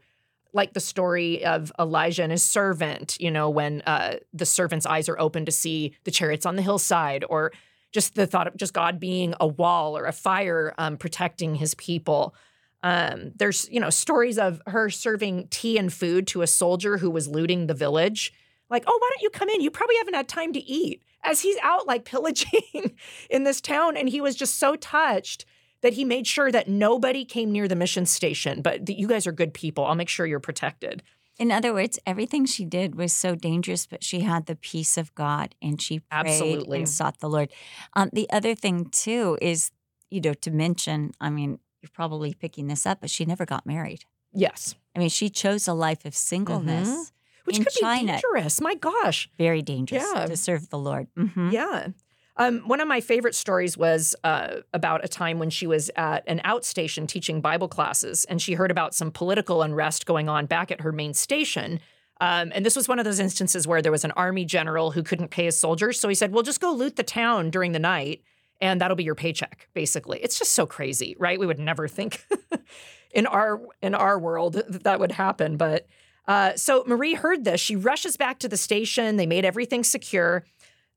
like 0.54 0.74
the 0.74 0.80
story 0.80 1.44
of 1.44 1.72
Elijah 1.80 2.24
and 2.24 2.32
his 2.32 2.44
servant, 2.44 3.18
you 3.20 3.32
know, 3.32 3.50
when 3.50 3.82
uh, 3.82 4.18
the 4.34 4.46
servant's 4.46 4.86
eyes 4.86 5.10
are 5.10 5.20
open 5.20 5.46
to 5.46 5.52
see 5.52 5.96
the 6.04 6.12
chariots 6.12 6.46
on 6.46 6.56
the 6.56 6.62
hillside, 6.62 7.26
or 7.28 7.52
just 7.92 8.16
the 8.16 8.28
thought 8.28 8.48
of 8.48 8.56
just 8.56 8.74
God 8.74 9.00
being 9.00 9.34
a 9.40 9.48
wall 9.48 9.98
or 9.98 10.06
a 10.06 10.12
fire 10.12 10.74
um, 10.78 10.98
protecting 10.98 11.56
his 11.56 11.76
people. 11.76 12.36
Um, 12.82 13.32
there's, 13.36 13.70
you 13.70 13.80
know, 13.80 13.90
stories 13.90 14.38
of 14.38 14.62
her 14.68 14.90
serving 14.90 15.48
tea 15.50 15.78
and 15.78 15.92
food 15.92 16.28
to 16.28 16.42
a 16.42 16.48
soldier 16.48 16.98
who 16.98 17.10
was 17.10 17.28
looting 17.28 17.68
the 17.68 17.74
village. 17.74 18.34
Like, 18.70 18.84
oh, 18.88 18.98
why 19.00 19.10
don't 19.12 19.22
you 19.22 19.30
come 19.30 19.50
in? 19.50 19.62
You 19.62 19.72
probably 19.72 19.96
haven't 19.98 20.16
had 20.16 20.28
time 20.28 20.54
to 20.54 20.60
eat. 20.60 21.04
As 21.24 21.42
he's 21.42 21.58
out 21.64 21.88
like 21.88 22.04
pillaging 22.04 22.98
in 23.30 23.44
this 23.44 23.62
town. 23.62 23.96
And 23.96 24.10
he 24.10 24.20
was 24.20 24.36
just 24.36 24.60
so 24.60 24.76
touched 24.76 25.46
that 25.84 25.94
he 25.94 26.04
made 26.04 26.26
sure 26.26 26.52
that 26.52 26.68
nobody 26.68 27.24
came 27.24 27.52
near 27.52 27.68
the 27.68 27.76
mission 27.76 28.08
station. 28.08 28.62
But 28.64 28.88
that 28.88 28.98
you 28.98 29.08
guys 29.08 29.28
are 29.28 29.32
good 29.32 29.54
people. 29.54 29.86
I'll 29.86 29.94
make 29.96 30.10
sure 30.10 30.26
you're 30.26 30.40
protected. 30.40 31.04
In 31.40 31.52
other 31.52 31.74
words, 31.74 32.00
everything 32.06 32.46
she 32.46 32.64
did 32.66 32.96
was 32.96 33.14
so 33.14 33.36
dangerous, 33.36 33.86
but 33.86 34.04
she 34.04 34.22
had 34.22 34.46
the 34.48 34.56
peace 34.56 34.98
of 34.98 35.14
God 35.16 35.54
and 35.62 35.82
she 35.82 36.00
prayed 36.00 36.28
Absolutely. 36.28 36.78
and 36.80 36.90
sought 36.90 37.20
the 37.20 37.30
Lord. 37.30 37.52
Um, 37.94 38.10
the 38.14 38.30
other 38.32 38.56
thing 38.56 38.86
too 38.92 39.38
is, 39.42 39.72
you 40.10 40.22
know, 40.22 40.34
to 40.34 40.52
mention. 40.52 41.12
I 41.20 41.30
mean, 41.30 41.60
you're 41.82 41.90
probably 41.94 42.34
picking 42.34 42.68
this 42.68 42.86
up, 42.86 43.02
but 43.02 43.10
she 43.10 43.26
never 43.26 43.46
got 43.46 43.66
married. 43.66 44.06
Yes. 44.32 44.76
I 44.96 45.00
mean, 45.00 45.10
she 45.10 45.30
chose 45.30 45.68
a 45.68 45.74
life 45.74 46.06
of 46.06 46.16
singleness, 46.16 47.12
Which 47.46 47.58
In 47.58 47.64
could 47.66 47.74
China. 47.74 48.14
be 48.14 48.22
dangerous. 48.22 48.62
My 48.62 48.76
gosh. 48.76 49.28
very 49.38 49.62
dangerous 49.62 50.06
Yeah. 50.16 50.26
to 50.28 50.38
serve 50.38 50.70
the 50.70 50.78
Lord. 50.78 51.08
Mm-hmm. 51.18 51.50
Yeah. 51.52 51.88
Um, 52.36 52.62
one 52.62 52.82
of 52.82 52.88
my 52.88 53.00
favorite 53.00 53.36
stories 53.36 53.78
was 53.78 54.16
uh, 54.24 54.58
about 54.74 55.06
a 55.06 55.08
time 55.08 55.38
when 55.38 55.50
she 55.50 55.68
was 55.68 55.92
at 55.96 56.24
an 56.28 56.42
outstation 56.44 57.08
teaching 57.08 57.42
Bible 57.42 57.68
classes, 57.68 58.26
and 58.26 58.42
she 58.42 58.54
heard 58.54 58.72
about 58.72 58.96
some 58.96 59.12
political 59.12 59.62
unrest 59.62 60.06
going 60.06 60.30
on 60.30 60.48
back 60.48 60.72
at 60.72 60.82
her 60.82 60.92
main 60.92 61.14
station. 61.14 61.80
Um, 62.22 62.52
and 62.56 62.66
this 62.66 62.76
was 62.76 62.88
one 62.88 63.00
of 63.00 63.06
those 63.06 63.20
instances 63.20 63.68
where 63.68 63.82
there 63.82 63.92
was 63.92 64.04
an 64.04 64.12
army 64.12 64.46
general 64.46 64.92
who 64.92 65.04
couldn't 65.04 65.30
pay 65.30 65.46
his 65.46 65.60
soldiers. 65.60 66.00
So 66.00 66.10
he 66.10 66.16
said, 66.16 66.32
Well, 66.32 66.44
just 66.44 66.60
go 66.60 66.72
loot 66.72 66.96
the 66.96 67.04
town 67.04 67.52
during 67.52 67.72
the 67.72 67.80
night, 67.80 68.24
and 68.62 68.82
that'll 68.82 68.96
be 68.96 69.04
your 69.04 69.16
paycheck, 69.16 69.68
basically. 69.74 70.20
It's 70.24 70.40
just 70.40 70.54
so 70.54 70.66
crazy, 70.66 71.16
right? 71.20 71.40
We 71.40 71.46
would 71.46 71.60
never 71.60 71.88
think 71.88 72.26
in 73.12 73.28
our 73.28 73.62
in 73.82 73.94
our 73.94 74.18
world 74.18 74.54
that 74.54 74.84
that 74.84 75.00
would 75.00 75.12
happen. 75.12 75.58
But 75.58 75.86
uh, 76.28 76.56
so 76.56 76.84
Marie 76.88 77.16
heard 77.16 77.44
this. 77.44 77.60
She 77.60 77.76
rushes 77.76 78.18
back 78.18 78.40
to 78.40 78.48
the 78.48 78.58
station. 78.58 79.18
They 79.18 79.26
made 79.26 79.46
everything 79.46 79.84
secure. 79.84 80.46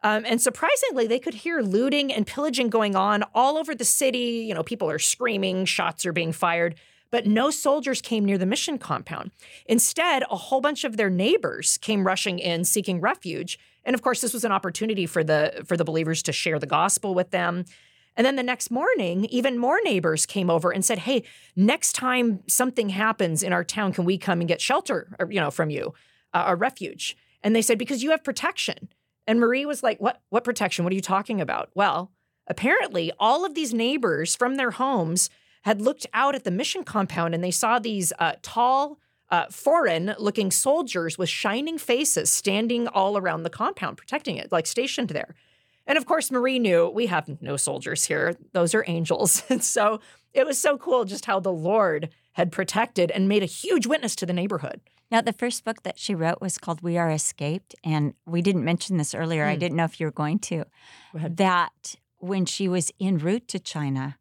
Um, 0.07 0.25
and 0.25 0.41
surprisingly, 0.41 1.09
they 1.09 1.19
could 1.19 1.35
hear 1.35 1.61
looting 1.63 2.13
and 2.13 2.25
pillaging 2.25 2.69
going 2.69 2.95
on 2.95 3.25
all 3.35 3.59
over 3.59 3.75
the 3.75 3.85
city. 3.85 4.47
You 4.47 4.55
know, 4.55 4.63
people 4.63 4.89
are 4.89 5.01
screaming, 5.01 5.65
shots 5.65 6.07
are 6.07 6.13
being 6.13 6.31
fired, 6.31 6.77
but 7.11 7.27
no 7.27 7.51
soldiers 7.51 8.01
came 8.01 8.25
near 8.25 8.39
the 8.39 8.47
mission 8.47 8.79
compound. 8.79 9.33
Instead, 9.67 10.23
a 10.31 10.37
whole 10.37 10.61
bunch 10.61 10.85
of 10.85 10.97
their 10.97 11.11
neighbors 11.11 11.77
came 11.79 12.07
rushing 12.07 12.39
in 12.39 12.63
seeking 12.63 13.01
refuge. 13.01 13.59
And 13.85 13.95
of 13.95 14.03
course, 14.03 14.21
this 14.21 14.33
was 14.33 14.45
an 14.45 14.53
opportunity 14.53 15.07
for 15.07 15.25
the 15.25 15.65
for 15.67 15.77
the 15.77 15.85
believers 15.85 16.23
to 16.23 16.33
share 16.33 16.61
the 16.61 16.67
gospel 16.67 17.13
with 17.13 17.33
them. 17.33 17.65
And 18.17 18.25
then 18.25 18.37
the 18.37 18.45
next 18.45 18.71
morning, 18.71 19.25
even 19.25 19.59
more 19.59 19.81
neighbors 19.83 20.25
came 20.25 20.51
over 20.51 20.71
and 20.71 20.85
said, 20.85 21.01
"Hey, 21.01 21.25
next 21.57 21.95
time 21.95 22.45
something 22.47 22.91
happens 22.91 23.43
in 23.43 23.53
our 23.53 23.65
town, 23.65 23.93
can 23.93 24.05
we 24.05 24.19
come 24.19 24.41
and 24.41 24.47
get 24.47 24.61
shelter, 24.61 25.17
or, 25.19 25.33
you 25.33 25.41
know, 25.41 25.51
from 25.51 25.69
you, 25.69 25.95
uh, 26.33 26.45
a 26.47 26.55
refuge?" 26.55 27.17
And 27.43 27.57
they 27.57 27.63
said, 27.63 27.77
"Because 27.77 28.05
you 28.05 28.11
have 28.13 28.23
protection." 28.23 28.89
And 29.27 29.41
Marie 29.41 29.67
was 29.67 29.83
like, 29.83 30.01
"What? 30.01 30.21
What 30.31 30.45
protection? 30.45 30.85
What 30.85 30.93
are 30.93 30.97
you 30.97 31.03
talking 31.03 31.41
about?" 31.41 31.71
Well, 31.75 32.13
apparently, 32.47 33.13
all 33.19 33.45
of 33.45 33.55
these 33.55 33.75
neighbors 33.75 34.37
from 34.37 34.57
their 34.57 34.73
homes 34.73 35.31
had 35.63 35.81
looked 35.81 36.07
out 36.15 36.35
at 36.35 36.45
the 36.45 36.51
mission 36.51 36.85
compound 36.85 37.35
and 37.35 37.43
they 37.43 37.51
saw 37.51 37.79
these 37.79 38.13
uh, 38.21 38.35
tall, 38.41 39.01
uh, 39.31 39.47
foreign-looking 39.51 40.53
soldiers 40.53 41.19
with 41.19 41.29
shining 41.29 41.77
faces 41.77 42.31
standing 42.31 42.87
all 42.87 43.19
around 43.19 43.43
the 43.43 43.51
compound, 43.51 43.97
protecting 43.97 44.37
it, 44.37 44.53
like 44.53 44.65
stationed 44.67 45.09
there. 45.09 45.35
And 45.85 45.99
of 45.99 46.07
course, 46.07 46.31
Marie 46.31 46.61
knew 46.61 46.89
we 46.89 47.07
have 47.07 47.29
no 47.43 47.57
soldiers 47.57 48.05
here; 48.05 48.37
those 48.53 48.75
are 48.75 48.85
angels. 48.87 49.43
And 49.51 49.63
so 49.65 50.01
it 50.33 50.47
was 50.47 50.59
so 50.59 50.79
cool 50.79 51.05
just 51.05 51.25
how 51.25 51.41
the 51.41 51.53
Lord 51.53 52.11
had 52.33 52.53
protected 52.53 53.11
and 53.11 53.29
made 53.29 53.43
a 53.43 53.47
huge 53.47 53.87
witness 53.87 54.15
to 54.17 54.27
the 54.27 54.33
neighborhood. 54.33 54.81
Now, 55.11 55.21
the 55.21 55.33
first 55.33 55.65
book 55.65 55.83
that 55.85 55.99
she 55.99 56.15
wrote 56.15 56.41
was 56.41 56.59
called 56.59 56.83
We 56.83 56.99
Are 56.99 57.11
Escaped. 57.11 57.75
And 57.85 58.15
we 58.27 58.43
didn't 58.43 58.65
mention 58.65 58.97
this 58.97 59.15
earlier. 59.15 59.45
I 59.45 59.55
Hmm. 59.55 59.61
didn't 59.61 59.77
know 59.77 59.85
if 59.85 60.01
you 60.01 60.07
were 60.07 60.13
going 60.13 60.39
to. 60.41 60.65
Go. 61.15 61.29
That 61.29 61.95
when 62.19 62.45
she 62.47 62.67
was 62.69 62.91
en 63.01 63.19
route 63.19 63.47
to 63.49 63.59
China, 63.61 64.19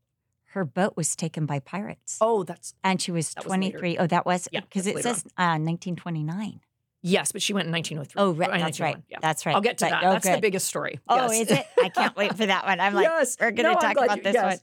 her 0.54 0.64
boat 0.64 0.94
was 0.96 1.16
taken 1.16 1.46
by 1.46 1.60
pirates. 1.60 2.18
Oh, 2.22 2.44
that's 2.44 2.74
And 2.84 3.02
she 3.02 3.12
was 3.12 3.34
That 3.34 3.44
was 3.46 3.50
23. 3.50 3.98
oh, 3.98 4.08
that 4.08 4.26
was? 4.26 4.48
Because 4.52 4.86
that's 4.86 5.00
it 5.00 5.04
says 5.04 5.24
uh, 5.38 5.58
1929. 5.58 6.62
yes, 7.02 7.32
but 7.32 7.42
she 7.42 7.54
went 7.54 7.66
in 7.68 7.72
1903. 7.72 8.22
Oh, 8.22 8.32
right. 8.34 8.60
That's 8.62 8.80
right. 8.80 8.98
Yeah. 9.10 9.18
That's 9.22 9.46
right. 9.46 9.54
I'll 9.56 9.62
get 9.62 9.78
to 9.80 9.86
But- 9.86 9.90
that. 9.92 10.04
oh, 10.04 10.12
That's 10.14 10.30
the 10.30 10.40
biggest 10.40 10.68
story. 10.68 11.00
Oh, 11.08 11.16
Yes. 11.32 11.42
is 11.42 11.52
it? 11.58 11.66
I 11.84 11.90
can't 11.90 12.16
wait 12.16 12.36
for 12.38 12.46
that 12.46 12.66
one. 12.66 12.80
I'm 12.80 12.94
like, 12.94 13.06
yes. 13.10 13.38
we're 13.40 13.52
going 13.52 13.66
to 13.68 13.74
No, 13.74 13.80
talk 13.80 13.98
about 13.98 14.18
you- 14.18 14.24
this 14.24 14.34
yes. 14.34 14.44
one. 14.44 14.60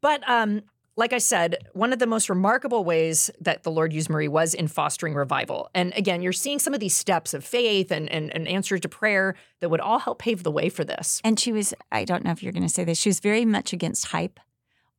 But 0.00 0.28
um, 0.28 0.62
like 0.96 1.12
I 1.14 1.18
said, 1.18 1.56
one 1.72 1.92
of 1.92 1.98
the 1.98 2.06
most 2.06 2.28
remarkable 2.28 2.84
ways 2.84 3.30
that 3.40 3.62
the 3.62 3.70
Lord 3.70 3.92
used 3.92 4.10
Marie 4.10 4.28
was 4.28 4.52
in 4.52 4.68
fostering 4.68 5.14
revival. 5.14 5.70
And 5.74 5.92
again, 5.96 6.20
you're 6.20 6.32
seeing 6.32 6.58
some 6.58 6.74
of 6.74 6.80
these 6.80 6.94
steps 6.94 7.32
of 7.32 7.44
faith 7.44 7.90
and, 7.90 8.10
and, 8.10 8.34
and 8.34 8.46
answers 8.46 8.80
to 8.80 8.88
prayer 8.88 9.34
that 9.60 9.70
would 9.70 9.80
all 9.80 10.00
help 10.00 10.18
pave 10.18 10.42
the 10.42 10.50
way 10.50 10.68
for 10.68 10.84
this. 10.84 11.20
And 11.24 11.40
she 11.40 11.50
was, 11.50 11.72
I 11.90 12.04
don't 12.04 12.24
know 12.24 12.30
if 12.30 12.42
you're 12.42 12.52
going 12.52 12.62
to 12.62 12.68
say 12.68 12.84
this, 12.84 12.98
she 12.98 13.08
was 13.08 13.20
very 13.20 13.46
much 13.46 13.72
against 13.72 14.08
hype 14.08 14.38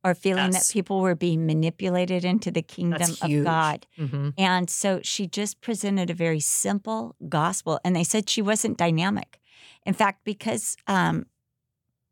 or 0.02 0.14
feeling 0.14 0.52
Yes. 0.52 0.66
that 0.68 0.72
people 0.72 1.00
were 1.00 1.14
being 1.14 1.46
manipulated 1.46 2.24
into 2.24 2.50
the 2.50 2.60
kingdom 2.62 3.10
of. 3.22 3.44
God. 3.44 3.86
Mm-hmm. 3.98 4.30
And 4.36 4.68
so 4.68 5.00
she 5.02 5.26
just 5.28 5.60
presented 5.60 6.10
a 6.10 6.14
very 6.14 6.40
simple 6.40 7.14
gospel. 7.28 7.78
And 7.84 7.94
they 7.94 8.04
said 8.04 8.28
she 8.28 8.42
wasn't 8.42 8.76
dynamic. 8.76 9.38
In 9.86 9.94
fact, 9.94 10.24
because 10.24 10.76
um, 10.88 11.26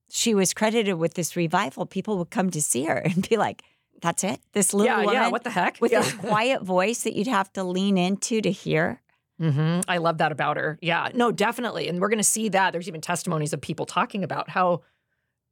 she 0.09 0.35
was 0.35 0.55
credited 0.55 0.95
with 0.95 1.15
this 1.15 1.37
revival, 1.37 1.85
people 1.85 2.17
would 2.19 2.31
come 2.31 2.51
to 2.51 2.63
see 2.63 2.85
her 2.85 2.97
and 2.99 3.29
be 3.29 3.37
like, 3.37 3.63
that's 4.03 4.25
it? 4.25 4.41
This 4.53 4.75
little 4.75 4.87
Yeah, 4.87 5.01
woman 5.01 5.15
yeah. 5.15 5.29
What 5.29 5.45
the 5.45 5.51
heck? 5.51 5.81
with 5.81 5.93
yeah. 5.93 6.03
this 6.03 6.13
quiet 6.29 6.63
voice 6.63 7.05
that 7.05 7.15
you'd 7.15 7.29
have 7.29 7.53
to 7.55 7.65
lean 7.65 7.97
into 7.97 8.41
to 8.43 8.51
hear. 8.51 9.01
hmm 9.39 9.81
I 9.89 9.99
love 9.99 10.19
that 10.19 10.33
about 10.33 10.57
her. 10.59 10.79
Yeah, 10.83 11.09
no, 11.15 11.33
definitely. 11.33 11.89
And 11.89 12.01
we're 12.01 12.09
going 12.09 12.19
to 12.19 12.25
see 12.25 12.51
that. 12.51 12.73
There's 12.73 12.89
even 12.89 13.01
testimonies 13.01 13.53
of 13.53 13.61
people 13.61 13.87
talking 13.87 14.25
about 14.25 14.51
how, 14.51 14.83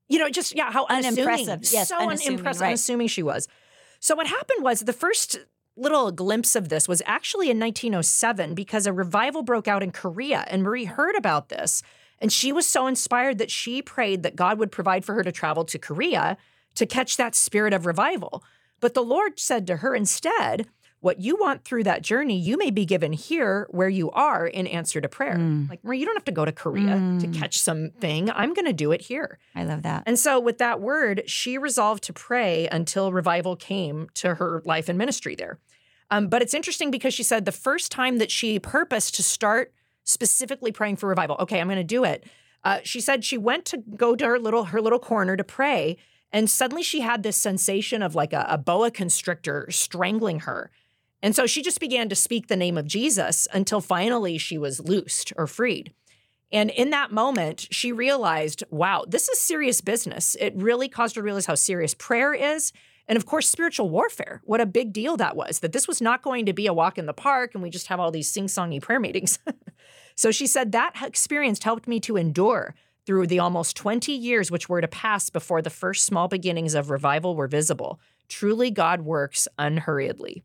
you 0.08 0.18
know, 0.18 0.28
just, 0.28 0.54
yeah, 0.54 0.70
how. 0.70 0.86
Unimpressive. 0.90 1.60
Yes, 1.72 1.88
so 1.88 1.96
unassuming, 1.98 2.34
unimpressive, 2.34 2.60
right. 2.60 2.68
unassuming 2.68 3.08
she 3.08 3.22
was. 3.22 3.48
So 4.00 4.14
what 4.14 4.26
happened 4.26 4.62
was 4.62 4.80
the 4.80 4.92
first 4.92 5.38
little 5.76 6.10
glimpse 6.10 6.56
of 6.56 6.68
this 6.68 6.88
was 6.88 7.00
actually 7.06 7.50
in 7.50 7.58
1907 7.58 8.54
because 8.54 8.86
a 8.86 8.92
revival 8.92 9.42
broke 9.42 9.68
out 9.68 9.82
in 9.82 9.92
Korea 9.92 10.44
and 10.48 10.62
Marie 10.62 10.84
heard 10.84 11.16
about 11.16 11.48
this. 11.48 11.82
And 12.18 12.30
she 12.32 12.52
was 12.52 12.66
so 12.66 12.86
inspired 12.86 13.38
that 13.38 13.50
she 13.50 13.80
prayed 13.80 14.22
that 14.24 14.36
God 14.36 14.58
would 14.58 14.70
provide 14.70 15.04
for 15.04 15.14
her 15.14 15.22
to 15.22 15.32
travel 15.32 15.64
to 15.64 15.78
Korea 15.78 16.36
to 16.74 16.86
catch 16.86 17.16
that 17.16 17.34
spirit 17.34 17.72
of 17.72 17.86
revival. 17.86 18.42
But 18.80 18.94
the 18.94 19.02
Lord 19.02 19.38
said 19.38 19.66
to 19.66 19.76
her 19.78 19.94
instead, 19.94 20.66
what 21.00 21.18
you 21.18 21.36
want 21.36 21.64
through 21.64 21.84
that 21.84 22.02
journey, 22.02 22.38
you 22.38 22.58
may 22.58 22.70
be 22.70 22.84
given 22.84 23.14
here 23.14 23.66
where 23.70 23.88
you 23.88 24.10
are 24.10 24.46
in 24.46 24.66
answer 24.66 25.00
to 25.00 25.08
prayer. 25.08 25.36
Mm. 25.38 25.70
Like, 25.70 25.82
Marie, 25.82 25.98
you 25.98 26.04
don't 26.04 26.14
have 26.14 26.26
to 26.26 26.32
go 26.32 26.44
to 26.44 26.52
Korea 26.52 27.02
to 27.20 27.26
Mm. 27.26 27.32
catch 27.34 27.58
something. 27.58 28.30
I'm 28.30 28.52
going 28.52 28.66
to 28.66 28.74
do 28.74 28.92
it 28.92 29.00
here. 29.02 29.38
I 29.54 29.64
love 29.64 29.82
that. 29.82 30.02
And 30.04 30.18
so, 30.18 30.38
with 30.38 30.58
that 30.58 30.78
word, 30.80 31.22
she 31.24 31.56
resolved 31.56 32.02
to 32.04 32.12
pray 32.12 32.68
until 32.70 33.12
revival 33.12 33.56
came 33.56 34.08
to 34.14 34.34
her 34.34 34.60
life 34.66 34.90
and 34.90 34.98
ministry 34.98 35.34
there. 35.34 35.58
Um, 36.10 36.28
but 36.28 36.42
it's 36.42 36.52
interesting 36.52 36.90
because 36.90 37.14
she 37.14 37.22
said 37.22 37.46
the 37.46 37.52
first 37.52 37.90
time 37.90 38.18
that 38.18 38.30
she 38.30 38.58
purposed 38.58 39.14
to 39.14 39.22
start 39.22 39.72
specifically 40.04 40.72
praying 40.72 40.96
for 40.96 41.08
revival, 41.08 41.36
okay, 41.40 41.60
I'm 41.60 41.68
going 41.68 41.78
to 41.78 41.84
do 41.84 42.04
it. 42.04 42.24
Uh, 42.62 42.80
she 42.82 43.00
said 43.00 43.24
she 43.24 43.38
went 43.38 43.64
to 43.66 43.78
go 43.78 44.14
to 44.14 44.26
her 44.26 44.38
little 44.38 44.64
her 44.64 44.82
little 44.82 44.98
corner 44.98 45.34
to 45.36 45.44
pray, 45.44 45.96
and 46.32 46.48
suddenly 46.48 46.82
she 46.82 47.00
had 47.00 47.22
this 47.22 47.36
sensation 47.36 48.02
of 48.02 48.14
like 48.14 48.32
a, 48.32 48.46
a 48.48 48.58
boa 48.58 48.90
constrictor 48.90 49.66
strangling 49.70 50.40
her. 50.40 50.70
And 51.22 51.36
so 51.36 51.46
she 51.46 51.62
just 51.62 51.80
began 51.80 52.08
to 52.08 52.14
speak 52.14 52.46
the 52.46 52.56
name 52.56 52.78
of 52.78 52.86
Jesus 52.86 53.46
until 53.52 53.80
finally 53.80 54.38
she 54.38 54.56
was 54.56 54.80
loosed 54.80 55.32
or 55.36 55.46
freed. 55.46 55.92
And 56.52 56.70
in 56.70 56.90
that 56.90 57.12
moment, 57.12 57.68
she 57.70 57.92
realized, 57.92 58.64
wow, 58.70 59.04
this 59.06 59.28
is 59.28 59.38
serious 59.38 59.80
business. 59.80 60.36
It 60.40 60.54
really 60.56 60.88
caused 60.88 61.14
her 61.14 61.20
to 61.20 61.24
realize 61.24 61.46
how 61.46 61.54
serious 61.54 61.94
prayer 61.94 62.34
is. 62.34 62.72
And 63.06 63.16
of 63.16 63.26
course, 63.26 63.48
spiritual 63.48 63.90
warfare. 63.90 64.40
What 64.44 64.60
a 64.60 64.66
big 64.66 64.92
deal 64.92 65.16
that 65.16 65.36
was, 65.36 65.60
that 65.60 65.72
this 65.72 65.86
was 65.86 66.00
not 66.00 66.22
going 66.22 66.46
to 66.46 66.52
be 66.52 66.66
a 66.66 66.72
walk 66.72 66.96
in 66.96 67.06
the 67.06 67.12
park 67.12 67.52
and 67.54 67.62
we 67.62 67.70
just 67.70 67.88
have 67.88 68.00
all 68.00 68.10
these 68.10 68.30
sing 68.30 68.46
songy 68.46 68.80
prayer 68.80 69.00
meetings. 69.00 69.38
so 70.14 70.30
she 70.30 70.46
said 70.46 70.72
that 70.72 70.94
experience 71.02 71.62
helped 71.62 71.86
me 71.86 72.00
to 72.00 72.16
endure 72.16 72.74
through 73.10 73.26
the 73.26 73.40
almost 73.40 73.74
20 73.74 74.12
years 74.12 74.52
which 74.52 74.68
were 74.68 74.80
to 74.80 74.86
pass 74.86 75.30
before 75.30 75.60
the 75.60 75.68
first 75.68 76.04
small 76.04 76.28
beginnings 76.28 76.76
of 76.76 76.90
revival 76.90 77.34
were 77.34 77.48
visible. 77.48 77.98
Truly, 78.28 78.70
God 78.70 79.00
works 79.00 79.48
unhurriedly. 79.58 80.44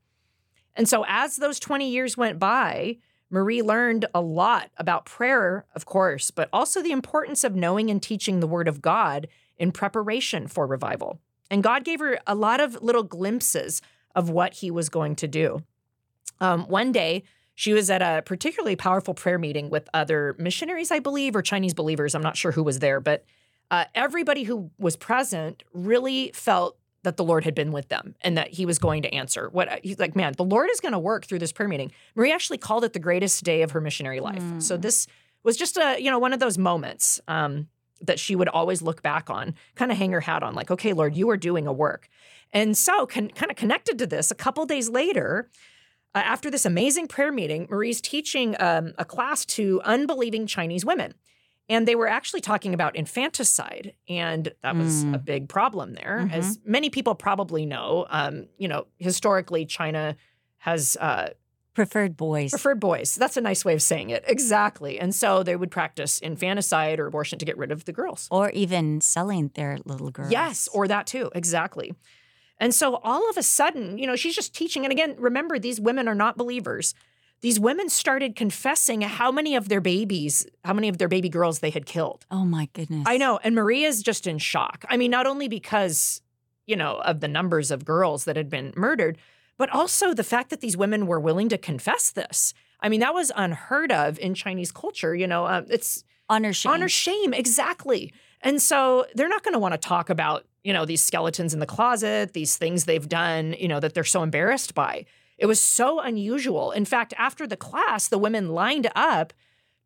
And 0.76 0.90
so, 0.90 1.06
as 1.08 1.36
those 1.36 1.60
20 1.60 1.88
years 1.88 2.18
went 2.18 2.40
by, 2.40 2.98
Marie 3.30 3.62
learned 3.62 4.06
a 4.16 4.20
lot 4.22 4.72
about 4.78 5.06
prayer, 5.06 5.68
of 5.76 5.86
course, 5.86 6.32
but 6.32 6.50
also 6.52 6.82
the 6.82 6.92
importance 6.92 7.44
of 7.44 7.56
knowing 7.56 7.92
and 7.92 8.02
teaching 8.02 8.40
the 8.40 8.48
Word 8.48 8.68
of 8.68 8.82
God 8.82 9.28
in 9.60 9.72
preparation 9.72 10.48
for 10.48 10.66
revival. 10.66 11.20
And 11.52 11.62
God 11.62 11.84
gave 11.84 12.00
her 12.00 12.18
a 12.26 12.34
lot 12.34 12.60
of 12.60 12.82
little 12.82 13.04
glimpses 13.04 13.80
of 14.16 14.32
what 14.32 14.56
He 14.56 14.72
was 14.72 14.90
going 14.90 15.16
to 15.18 15.28
do. 15.28 15.62
Um, 16.42 16.64
one 16.64 16.92
day, 16.92 17.26
she 17.56 17.74
was 17.74 17.90
at 17.90 18.02
a 18.02 18.22
particularly 18.22 18.76
powerful 18.76 19.14
prayer 19.14 19.40
meeting 19.40 19.70
with 19.70 19.90
other 19.94 20.36
missionaries, 20.38 20.92
I 20.92 21.00
believe, 21.00 21.36
or 21.36 21.42
Chinese 21.42 21.74
believers. 21.74 22.14
I'm 22.14 22.22
not 22.22 22.38
sure 22.38 22.52
who 22.52 22.64
was 22.64 22.80
there, 22.80 23.00
but 23.00 23.24
uh, 23.72 23.86
everybody 23.96 24.44
who 24.44 24.70
was 24.78 24.96
present 24.96 25.64
really 25.74 26.32
felt 26.34 26.78
that 27.04 27.18
the 27.18 27.24
Lord 27.24 27.46
had 27.46 27.56
been 27.56 27.72
with 27.72 27.88
them 27.88 28.16
and 28.22 28.38
that 28.38 28.50
He 28.50 28.66
was 28.66 28.78
going 28.78 29.04
to 29.04 29.14
answer. 29.14 29.50
What 29.50 29.80
he's 29.84 30.00
like, 30.00 30.16
man, 30.16 30.34
the 30.38 30.44
Lord 30.44 30.70
is 30.72 30.80
going 30.80 30.92
to 30.92 31.00
work 31.00 31.26
through 31.26 31.40
this 31.40 31.52
prayer 31.52 31.70
meeting. 31.70 31.92
Marie 32.16 32.32
actually 32.32 32.58
called 32.58 32.84
it 32.84 32.94
the 32.94 33.00
greatest 33.00 33.44
day 33.44 33.62
of 33.62 33.72
her 33.72 33.82
missionary 33.82 34.20
life. 34.20 34.42
Mm. 34.42 34.62
So 34.62 34.76
this 34.76 35.08
was 35.44 35.56
just 35.56 35.78
a 35.78 35.98
you 36.00 36.12
know 36.12 36.20
one 36.20 36.34
of 36.34 36.40
those 36.40 36.58
moments 36.58 37.22
um, 37.28 37.68
that 38.02 38.20
she 38.20 38.36
would 38.36 38.50
always 38.50 38.82
look 38.82 39.02
back 39.02 39.30
on, 39.30 39.56
kind 39.76 39.92
of 39.92 39.98
hang 39.98 40.12
her 40.12 40.22
hat 40.22 40.44
on, 40.44 40.54
like, 40.54 40.72
okay, 40.72 40.94
Lord, 40.94 41.16
you 41.16 41.30
are 41.30 41.38
doing 41.38 41.68
a 41.68 41.74
work. 41.74 42.10
And 42.52 42.78
so, 42.78 43.06
con- 43.06 43.30
kind 43.30 43.52
of 43.52 43.58
connected 43.58 43.98
to 44.00 44.08
this, 44.08 44.32
a 44.32 44.36
couple 44.36 44.66
days 44.66 44.90
later, 44.90 45.50
uh, 46.16 46.20
after 46.20 46.50
this 46.50 46.66
amazing 46.66 47.08
prayer 47.08 47.32
meeting, 47.32 47.68
Marie's 47.70 48.02
teaching 48.02 48.56
um, 48.60 48.94
a 48.98 49.06
class 49.06 49.46
to 49.46 49.82
unbelieving 49.84 50.48
Chinese 50.48 50.86
women. 50.86 51.14
And 51.68 51.88
they 51.88 51.96
were 51.96 52.08
actually 52.08 52.42
talking 52.42 52.76
about 52.76 52.96
infanticide, 52.96 53.94
and 54.08 54.54
that 54.62 54.76
was 54.76 55.04
mm. 55.04 55.16
a 55.16 55.18
big 55.18 55.50
problem 55.50 55.96
there, 55.96 56.20
mm-hmm. 56.22 56.32
as 56.32 56.60
many 56.64 56.92
people 56.92 57.16
probably 57.16 57.66
know. 57.66 58.06
Um, 58.10 58.46
you 58.60 58.68
know, 58.68 58.86
historically, 59.00 59.66
China 59.66 60.16
has 60.58 60.96
uh, 61.02 61.30
preferred 61.74 62.16
boys. 62.16 62.52
Preferred 62.52 62.80
boys. 62.80 63.16
That's 63.16 63.36
a 63.36 63.42
nice 63.42 63.66
way 63.66 63.74
of 63.74 63.82
saying 63.82 64.12
it. 64.12 64.24
Exactly. 64.28 65.00
And 65.00 65.14
so 65.14 65.42
they 65.42 65.56
would 65.56 65.72
practice 65.72 66.20
infanticide 66.20 67.00
or 67.00 67.08
abortion 67.08 67.40
to 67.40 67.46
get 67.46 67.58
rid 67.58 67.72
of 67.72 67.86
the 67.86 67.94
girls, 67.94 68.28
or 68.30 68.52
even 68.52 69.02
selling 69.02 69.50
their 69.56 69.80
little 69.86 70.12
girls. 70.12 70.32
Yes, 70.32 70.70
or 70.72 70.88
that 70.88 71.08
too. 71.08 71.32
Exactly. 71.34 71.96
And 72.60 72.74
so 72.74 72.96
all 73.04 73.30
of 73.30 73.38
a 73.38 73.44
sudden, 73.44 73.98
you 73.98 74.08
know, 74.08 74.16
she's 74.16 74.36
just 74.36 74.54
teaching. 74.56 74.86
And 74.86 74.92
again, 74.92 75.16
remember, 75.18 75.60
these 75.60 75.80
women 75.80 76.08
are 76.08 76.16
not 76.16 76.38
believers. 76.38 76.94
These 77.42 77.60
women 77.60 77.90
started 77.90 78.36
confessing 78.36 79.02
how 79.02 79.32
many 79.32 79.56
of 79.56 79.70
their 79.70 79.82
babies, 79.82 80.48
how 80.64 80.74
many 80.74 80.88
of 80.88 80.98
their 80.98 81.08
baby 81.08 81.30
girls 81.30 81.60
they 81.60 81.70
had 81.70 81.86
killed. 81.86 82.26
Oh 82.32 82.46
my 82.46 82.70
goodness. 82.74 83.04
I 83.06 83.18
know. 83.18 83.40
And 83.44 83.54
Maria's 83.54 84.02
just 84.02 84.26
in 84.26 84.38
shock. 84.38 84.86
I 84.90 84.98
mean, 84.98 85.12
not 85.12 85.28
only 85.28 85.48
because, 85.48 86.22
you 86.66 86.76
know, 86.76 87.02
of 87.02 87.20
the 87.20 87.28
numbers 87.28 87.72
of 87.72 87.86
girls 87.86 88.24
that 88.24 88.38
had 88.38 88.50
been 88.50 88.74
murdered, 88.76 89.18
but 89.58 89.70
also 89.70 90.14
the 90.14 90.24
fact 90.24 90.50
that 90.50 90.62
these 90.62 90.78
women 90.78 91.08
were 91.08 91.20
willing 91.20 91.50
to 91.50 91.58
confess 91.58 92.10
this. 92.10 92.54
I 92.80 92.90
mean, 92.90 93.02
that 93.02 93.14
was 93.14 93.32
unheard 93.36 93.92
of 93.92 94.18
in 94.20 94.34
Chinese 94.34 94.72
culture. 94.72 95.14
You 95.14 95.28
know, 95.28 95.46
um, 95.46 95.66
it's 95.70 96.04
honor 96.30 96.54
shame. 96.54 96.72
Honor 96.72 96.90
shame, 96.90 97.34
exactly. 97.34 98.14
And 98.42 98.62
so 98.62 99.06
they're 99.14 99.30
not 99.30 99.44
going 99.44 99.54
to 99.54 99.60
want 99.60 99.74
to 99.74 99.78
talk 99.78 100.10
about 100.10 100.46
you 100.66 100.74
know, 100.74 100.84
these 100.84 101.04
skeletons 101.04 101.54
in 101.54 101.60
the 101.60 101.66
closet, 101.68 102.34
these 102.34 102.58
things 102.58 102.86
they've 102.86 103.08
done, 103.08 103.56
you 103.60 103.68
know, 103.68 103.80
that 103.80 103.94
they're 103.94 104.04
so 104.04 104.24
embarrassed 104.24 104.74
by. 104.74 105.06
It 105.38 105.46
was 105.46 105.62
so 105.62 106.00
unusual. 106.00 106.72
In 106.72 106.86
fact, 106.86 107.14
after 107.20 107.46
the 107.46 107.56
class, 107.56 108.08
the 108.08 108.18
women 108.18 108.50
lined 108.50 108.90
up 108.96 109.32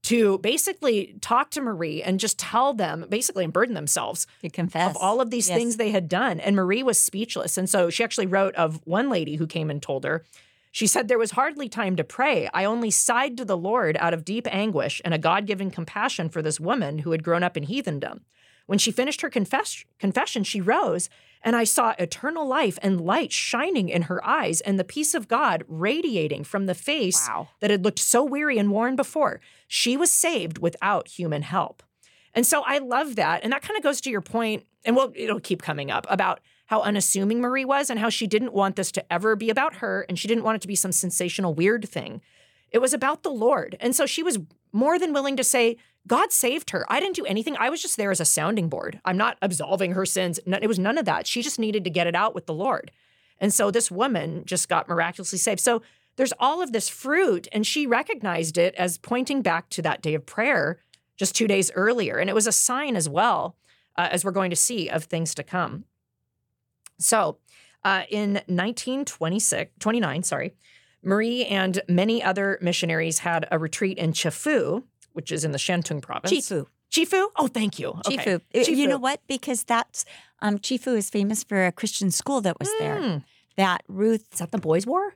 to 0.04 0.38
basically 0.38 1.18
talk 1.20 1.52
to 1.52 1.62
Marie 1.62 2.02
and 2.02 2.18
just 2.18 2.40
tell 2.40 2.74
them, 2.74 3.06
basically, 3.10 3.44
and 3.44 3.52
burden 3.52 3.76
themselves 3.76 4.26
to 4.42 4.50
confess 4.50 4.92
of 4.92 5.02
all 5.02 5.20
of 5.20 5.32
these 5.32 5.50
yes. 5.50 5.58
things 5.58 5.76
they 5.76 5.92
had 5.92 6.08
done. 6.08 6.40
And 6.40 6.56
Marie 6.56 6.84
was 6.84 6.98
speechless. 6.98 7.58
And 7.58 7.70
so 7.70 7.90
she 7.90 8.02
actually 8.02 8.28
wrote 8.28 8.56
of 8.56 8.80
one 8.86 9.10
lady 9.10 9.36
who 9.36 9.48
came 9.48 9.70
and 9.70 9.82
told 9.82 10.06
her. 10.06 10.24
She 10.72 10.88
said, 10.88 11.10
There 11.10 11.20
was 11.20 11.32
hardly 11.32 11.68
time 11.68 11.98
to 11.98 12.06
pray. 12.06 12.48
I 12.54 12.64
only 12.64 12.92
sighed 12.92 13.36
to 13.38 13.44
the 13.44 13.58
Lord 13.58 13.98
out 14.00 14.14
of 14.14 14.24
deep 14.24 14.48
anguish 14.50 15.02
and 15.04 15.14
a 15.14 15.18
God 15.18 15.46
given 15.46 15.72
compassion 15.72 16.30
for 16.30 16.42
this 16.42 16.60
woman 16.60 17.00
who 17.00 17.12
had 17.12 17.24
grown 17.24 17.44
up 17.44 17.58
in 17.58 17.66
heathendom. 17.66 18.22
When 18.70 18.78
she 18.78 18.92
finished 18.92 19.22
her 19.22 19.32
confess- 19.32 19.84
confession, 19.98 20.44
she 20.44 20.62
rose, 20.62 21.10
and 21.42 21.56
I 21.56 21.64
saw 21.64 21.96
eternal 21.98 22.46
life 22.46 22.78
and 22.84 23.02
light 23.02 23.32
shining 23.32 23.90
in 23.90 24.04
her 24.04 24.24
eyes 24.24 24.62
and 24.62 24.78
the 24.78 24.84
peace 24.84 25.16
of 25.16 25.28
God 25.28 25.64
radiating 25.68 26.44
from 26.44 26.68
the 26.68 26.76
face 26.76 27.28
wow. 27.28 27.48
that 27.62 27.72
had 27.72 27.84
looked 27.84 27.98
so 27.98 28.24
weary 28.24 28.60
and 28.60 28.70
worn 28.70 28.96
before. 28.96 29.42
She 29.68 29.98
was 29.98 30.12
saved 30.12 30.60
without 30.60 31.08
human 31.08 31.42
help. 31.42 31.82
And 32.36 32.46
so 32.46 32.62
I 32.64 32.78
love 32.78 33.16
that. 33.16 33.44
And 33.44 33.52
that 33.54 33.64
kind 33.64 33.76
of 33.76 33.82
goes 33.82 34.02
to 34.02 34.12
your 34.12 34.22
point, 34.22 34.68
and 34.86 34.96
well, 34.96 35.12
it'll 35.16 35.40
keep 35.40 35.64
coming 35.64 35.90
up 35.90 36.06
about 36.08 36.40
how 36.68 36.84
unassuming 36.84 37.42
Marie 37.42 37.66
was 37.66 37.90
and 37.90 38.00
how 38.00 38.10
she 38.10 38.28
didn't 38.28 38.54
want 38.54 38.76
this 38.76 38.92
to 38.92 39.12
ever 39.12 39.36
be 39.36 39.50
about 39.50 39.78
her 39.78 40.06
and 40.08 40.20
she 40.20 40.28
didn't 40.28 40.44
want 40.44 40.58
it 40.58 40.62
to 40.62 40.68
be 40.68 40.76
some 40.76 40.92
sensational, 40.92 41.56
weird 41.56 41.90
thing. 41.90 42.22
It 42.70 42.78
was 42.78 42.94
about 42.94 43.24
the 43.24 43.32
Lord. 43.32 43.78
And 43.80 43.96
so 43.96 44.06
she 44.06 44.22
was 44.22 44.38
more 44.72 45.00
than 45.00 45.12
willing 45.12 45.38
to 45.38 45.44
say, 45.44 45.78
God 46.08 46.32
saved 46.32 46.72
her. 46.72 46.86
I 46.92 47.00
didn't 47.00 47.16
do 47.16 47.26
anything. 47.26 47.56
I 47.58 47.70
was 47.70 47.82
just 47.82 47.98
there 47.98 48.12
as 48.12 48.20
a 48.20 48.26
sounding 48.26 48.70
board. 48.70 49.00
I'm 49.06 49.18
not 49.18 49.38
absolving 49.42 49.92
her 49.92 50.06
sins. 50.06 50.40
It 50.46 50.68
was 50.68 50.80
none 50.80 50.98
of 50.98 51.06
that. 51.06 51.28
She 51.28 51.42
just 51.42 51.60
needed 51.60 51.84
to 51.84 51.90
get 51.90 52.08
it 52.08 52.16
out 52.16 52.34
with 52.34 52.46
the 52.46 52.54
Lord. 52.54 52.92
And 53.40 53.54
so 53.54 53.72
this 53.72 53.92
woman 53.92 54.44
just 54.46 54.70
got 54.70 54.88
miraculously 54.88 55.40
saved. 55.40 55.60
So 55.60 55.82
there's 56.16 56.34
all 56.40 56.62
of 56.62 56.74
this 56.74 56.90
fruit, 56.90 57.48
and 57.52 57.66
she 57.66 57.88
recognized 57.88 58.58
it 58.58 58.76
as 58.76 58.98
pointing 58.98 59.42
back 59.42 59.70
to 59.70 59.82
that 59.84 60.02
day 60.02 60.16
of 60.16 60.26
prayer 60.26 60.80
just 61.16 61.36
two 61.36 61.48
days 61.48 61.72
earlier. 61.76 62.18
And 62.18 62.30
it 62.30 62.34
was 62.34 62.48
a 62.48 62.52
sign 62.52 62.96
as 62.96 63.08
well, 63.08 63.56
uh, 63.96 64.10
as 64.12 64.26
we're 64.26 64.32
going 64.32 64.50
to 64.50 64.56
see, 64.56 64.90
of 64.90 65.04
things 65.06 65.36
to 65.36 65.44
come. 65.44 65.86
So 66.98 67.38
uh, 67.84 68.04
in 68.10 68.34
1926, 68.48 69.72
29, 69.80 70.24
sorry, 70.24 70.54
Marie 71.02 71.46
and 71.46 71.82
many 71.88 72.22
other 72.22 72.60
missionaries 72.62 73.20
had 73.20 73.48
a 73.52 73.58
retreat 73.58 73.98
in 73.98 74.12
Chifu, 74.12 74.84
which 75.14 75.32
is 75.32 75.44
in 75.44 75.52
the 75.52 75.58
Shantung 75.58 76.02
province. 76.02 76.32
Chifu. 76.32 76.66
Chifu? 76.92 77.28
Oh, 77.38 77.48
thank 77.48 77.80
you. 77.80 77.90
Okay. 78.08 78.18
Chifu. 78.18 78.42
Chifu. 78.54 78.76
You 78.76 78.88
know 78.88 78.98
what? 78.98 79.22
Because 79.28 79.64
that's 79.64 80.06
um, 80.42 80.58
Chifu 80.58 80.98
is 80.98 81.10
famous 81.10 81.44
for 81.44 81.66
a 81.66 81.72
Christian 81.72 82.12
school 82.12 82.42
that 82.42 82.60
was 82.60 82.70
mm. 82.70 82.80
there. 82.80 83.24
That 83.58 83.84
Ruth. 83.88 84.26
Is 84.34 84.40
that 84.40 84.52
the 84.52 84.58
Boys' 84.58 84.88
War? 84.88 85.16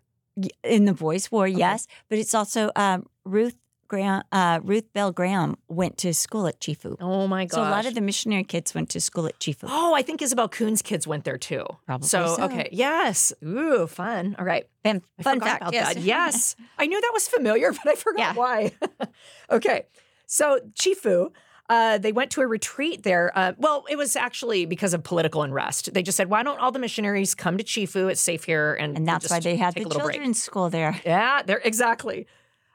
In 0.64 0.86
the 0.86 0.94
Boys' 0.94 1.32
War, 1.32 1.46
okay. 1.46 1.58
yes. 1.58 1.88
But 2.10 2.18
it's 2.18 2.34
also 2.34 2.72
um, 2.76 3.06
Ruth 3.24 3.56
Graham, 3.94 4.24
uh, 4.32 4.60
Ruth 4.64 4.92
Bell 4.94 5.12
Graham 5.12 5.56
went 5.68 6.00
to 6.00 6.16
school 6.16 6.48
at 6.48 6.60
Chifu. 6.60 6.98
Oh 7.00 7.28
my 7.28 7.46
gosh. 7.46 7.58
So 7.58 7.62
a 7.62 7.70
lot 7.70 7.86
of 7.86 7.94
the 7.94 8.02
missionary 8.02 8.44
kids 8.44 8.74
went 8.74 8.90
to 8.90 9.00
school 9.00 9.28
at 9.28 9.38
Chifu. 9.40 9.68
Oh, 9.68 9.94
I 9.94 10.02
think 10.02 10.20
Isobel 10.20 10.50
Kuhn's 10.50 10.82
kids 10.82 11.06
went 11.06 11.26
there 11.26 11.38
too. 11.38 11.64
Probably. 11.86 12.08
So, 12.08 12.36
so. 12.36 12.44
okay. 12.46 12.70
Yes. 12.72 13.34
Ooh, 13.46 13.86
fun. 13.86 14.36
All 14.40 14.46
right. 14.46 14.68
Fun, 14.84 15.04
fun 15.22 15.40
fact. 15.40 15.62
About 15.62 15.74
yes. 15.74 15.94
That. 15.94 16.02
Yes. 16.02 16.56
I 16.80 16.88
knew 16.88 17.00
that 17.00 17.12
was 17.14 17.28
familiar, 17.28 17.72
but 17.72 17.88
I 17.88 17.94
forgot 17.94 18.20
yeah. 18.20 18.34
why. 18.34 18.72
okay. 19.52 19.86
So 20.26 20.60
Chifu, 20.74 21.30
uh, 21.70 22.00
they 22.00 22.12
went 22.12 22.32
to 22.32 22.42
a 22.42 22.48
retreat 22.48 23.04
there. 23.04 23.32
Uh, 23.38 23.54
well, 23.60 23.86
it 23.92 23.96
was 23.96 24.16
actually 24.16 24.66
because 24.66 24.96
of 24.96 25.04
political 25.04 25.44
unrest. 25.44 25.94
They 25.94 26.02
just 26.02 26.18
said, 26.18 26.32
"Why 26.32 26.42
don't 26.42 26.60
all 26.60 26.72
the 26.72 26.80
missionaries 26.80 27.36
come 27.36 27.60
to 27.60 27.64
Chifu? 27.64 28.10
It's 28.10 28.22
safe 28.22 28.44
here." 28.44 28.74
And, 28.74 28.98
and 28.98 29.08
that's 29.08 29.30
why 29.30 29.40
they 29.40 29.56
had 29.56 29.76
the 29.76 29.86
children's 29.86 30.18
break. 30.18 30.36
school 30.36 30.72
there. 30.72 31.00
Yeah, 31.06 31.44
there 31.44 31.62
exactly. 31.64 32.26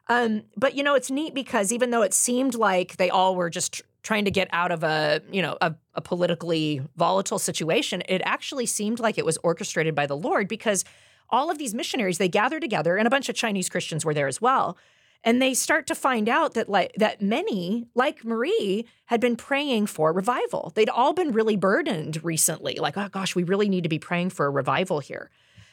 Um, 0.08 0.42
but 0.56 0.74
you 0.74 0.82
know, 0.82 0.94
it's 0.94 1.10
neat 1.10 1.34
because 1.34 1.72
even 1.72 1.90
though 1.90 2.02
it 2.02 2.14
seemed 2.14 2.54
like 2.54 2.96
they 2.96 3.10
all 3.10 3.36
were 3.36 3.50
just 3.50 3.82
trying 4.02 4.24
to 4.24 4.30
get 4.30 4.48
out 4.52 4.72
of 4.72 4.82
a 4.82 5.20
you 5.30 5.42
know 5.42 5.58
a, 5.60 5.74
a 5.94 6.00
politically 6.00 6.80
volatile 6.96 7.38
situation, 7.38 8.02
it 8.08 8.22
actually 8.24 8.66
seemed 8.66 9.00
like 9.00 9.18
it 9.18 9.26
was 9.26 9.38
orchestrated 9.42 9.94
by 9.94 10.06
the 10.06 10.16
Lord 10.16 10.48
because 10.48 10.84
all 11.30 11.50
of 11.50 11.58
these 11.58 11.74
missionaries 11.74 12.18
they 12.18 12.28
gather 12.28 12.58
together, 12.58 12.96
and 12.96 13.06
a 13.06 13.10
bunch 13.10 13.28
of 13.28 13.34
Chinese 13.34 13.68
Christians 13.68 14.04
were 14.04 14.14
there 14.14 14.28
as 14.28 14.40
well. 14.40 14.78
And 15.24 15.42
they 15.42 15.52
start 15.52 15.88
to 15.88 15.96
find 15.96 16.28
out 16.28 16.54
that 16.54 16.68
like 16.68 16.92
that 16.96 17.20
many, 17.20 17.86
like 17.94 18.24
Marie, 18.24 18.86
had 19.06 19.20
been 19.20 19.36
praying 19.36 19.86
for 19.86 20.12
revival. 20.12 20.72
They'd 20.74 20.88
all 20.88 21.12
been 21.12 21.32
really 21.32 21.56
burdened 21.56 22.24
recently. 22.24 22.76
Like, 22.80 22.96
oh 22.96 23.08
gosh, 23.08 23.34
we 23.34 23.42
really 23.42 23.68
need 23.68 23.82
to 23.82 23.88
be 23.88 23.98
praying 23.98 24.30
for 24.30 24.46
a 24.46 24.50
revival 24.50 25.00
here. 25.00 25.28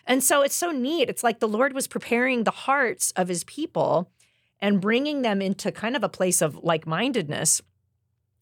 And 0.08 0.24
so 0.24 0.42
it's 0.42 0.56
so 0.56 0.72
neat. 0.72 1.10
It's 1.10 1.24
like 1.24 1.40
the 1.40 1.48
Lord 1.48 1.74
was 1.74 1.88
preparing 1.88 2.44
the 2.44 2.52
hearts 2.52 3.12
of 3.12 3.28
his 3.28 3.44
people 3.44 4.12
and 4.66 4.82
bringing 4.82 5.22
them 5.22 5.44
into 5.44 5.72
kind 5.72 5.96
of 5.96 6.04
a 6.04 6.10
place 6.10 6.42
of 6.42 6.56
like 6.64 6.88
mindedness 6.88 7.62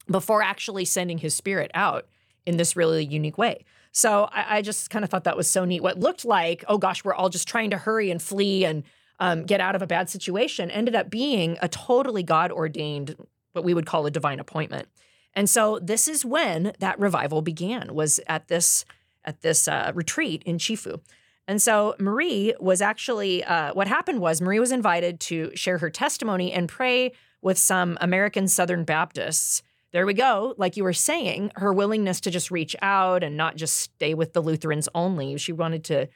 before 0.10 0.42
actually 0.42 0.86
sending 0.86 1.18
his 1.18 1.36
spirit 1.36 1.70
out 1.74 2.08
in 2.46 2.56
this 2.56 2.78
really 2.78 3.04
unique 3.04 3.38
way. 3.38 3.66
So 3.92 4.30
I, 4.32 4.60
I 4.60 4.62
just 4.62 4.90
kind 4.90 5.04
of 5.04 5.12
thought 5.12 5.26
that 5.26 5.36
was 5.36 5.50
so 5.50 5.66
neat. 5.66 5.84
What 5.84 6.00
looked 6.00 6.24
like, 6.24 6.64
oh 6.70 6.78
gosh, 6.78 7.04
we're 7.04 7.14
all 7.14 7.28
just 7.28 7.46
trying 7.46 7.72
to 7.72 7.78
hurry 7.78 8.10
and 8.10 8.22
flee 8.22 8.64
and 8.64 8.84
um, 9.20 9.44
get 9.44 9.60
out 9.60 9.76
of 9.76 9.82
a 9.82 9.86
bad 9.86 10.10
situation 10.10 10.72
ended 10.72 10.96
up 10.96 11.10
being 11.10 11.58
a 11.62 11.68
totally 11.68 12.24
God 12.24 12.54
ordained, 12.54 13.18
what 13.52 13.66
we 13.66 13.74
would 13.74 13.86
call 13.86 14.06
a 14.06 14.12
divine 14.12 14.40
appointment. 14.40 14.88
And 15.34 15.50
so 15.50 15.78
this 15.80 16.08
is 16.08 16.24
when 16.24 16.72
that 16.80 16.98
revival 17.02 17.42
began. 17.42 17.94
Was 17.94 18.22
at 18.28 18.48
this 18.48 18.86
at 19.26 19.42
this 19.42 19.68
uh, 19.68 19.92
retreat 19.94 20.42
in 20.46 20.58
Chifu. 20.58 21.02
And 21.48 21.62
so 21.62 21.96
Marie 22.00 22.54
was 22.60 22.82
actually, 22.82 23.44
uh, 23.44 23.74
what 23.74 23.88
happened 23.88 24.22
was 24.22 24.42
Marie 24.42 24.60
was 24.60 24.72
invited 24.72 25.20
to 25.22 25.52
share 25.56 25.78
her 25.80 25.90
testimony 25.90 26.52
and 26.54 26.70
pray 26.70 27.12
with 27.42 27.58
some 27.58 27.98
American 28.00 28.48
Southern 28.48 28.86
Baptists 28.86 29.62
there 29.94 30.08
we 30.08 30.16
go. 30.16 30.56
Like 30.58 30.76
you 30.76 30.84
were 30.84 30.92
saying, 30.92 31.52
her 31.56 31.72
willingness 31.72 32.20
to 32.22 32.32
just 32.32 32.50
reach 32.50 32.76
out 32.82 33.24
and 33.24 33.38
not 33.38 33.56
just 33.56 33.78
stay 33.78 34.16
with 34.16 34.34
the 34.34 34.42
Lutherans 34.42 34.90
only. 34.96 35.38
She 35.38 35.54
wanted 35.54 35.84
to, 35.86 36.10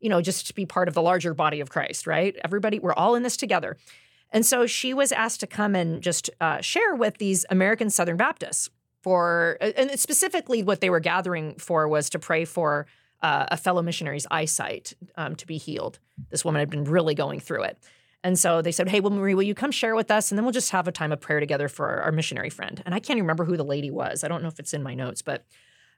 you 0.00 0.10
know, 0.10 0.20
just 0.20 0.54
be 0.54 0.66
part 0.66 0.86
of 0.86 0.92
the 0.92 1.00
larger 1.00 1.32
body 1.32 1.60
of 1.60 1.70
Christ, 1.70 2.06
right? 2.06 2.36
Everybody, 2.44 2.78
we're 2.78 2.92
all 2.92 3.14
in 3.14 3.22
this 3.22 3.38
together. 3.38 3.78
And 4.30 4.44
so 4.44 4.66
she 4.66 4.92
was 4.92 5.12
asked 5.12 5.40
to 5.40 5.46
come 5.46 5.74
and 5.74 6.02
just 6.02 6.28
uh, 6.42 6.60
share 6.60 6.94
with 6.94 7.16
these 7.16 7.46
American 7.48 7.88
Southern 7.88 8.18
Baptists 8.18 8.68
for, 9.02 9.56
and 9.60 9.98
specifically 9.98 10.62
what 10.62 10.82
they 10.82 10.90
were 10.90 11.00
gathering 11.00 11.54
for 11.56 11.88
was 11.88 12.10
to 12.10 12.18
pray 12.18 12.44
for 12.44 12.86
uh, 13.22 13.46
a 13.50 13.56
fellow 13.56 13.82
missionary's 13.82 14.26
eyesight 14.30 14.94
um, 15.16 15.36
to 15.36 15.46
be 15.46 15.56
healed. 15.56 15.98
This 16.30 16.44
woman 16.44 16.60
had 16.60 16.70
been 16.70 16.84
really 16.84 17.14
going 17.14 17.40
through 17.40 17.64
it. 17.64 17.78
And 18.24 18.38
so 18.38 18.62
they 18.62 18.72
said, 18.72 18.88
Hey, 18.88 19.00
well, 19.00 19.10
Marie, 19.10 19.34
will 19.34 19.42
you 19.42 19.54
come 19.54 19.70
share 19.72 19.96
with 19.96 20.10
us? 20.10 20.30
And 20.30 20.38
then 20.38 20.44
we'll 20.44 20.52
just 20.52 20.70
have 20.70 20.86
a 20.86 20.92
time 20.92 21.12
of 21.12 21.20
prayer 21.20 21.40
together 21.40 21.68
for 21.68 21.88
our, 21.88 22.02
our 22.02 22.12
missionary 22.12 22.50
friend. 22.50 22.82
And 22.86 22.94
I 22.94 23.00
can't 23.00 23.20
remember 23.20 23.44
who 23.44 23.56
the 23.56 23.64
lady 23.64 23.90
was. 23.90 24.22
I 24.22 24.28
don't 24.28 24.42
know 24.42 24.48
if 24.48 24.60
it's 24.60 24.74
in 24.74 24.82
my 24.82 24.94
notes, 24.94 25.22
but 25.22 25.44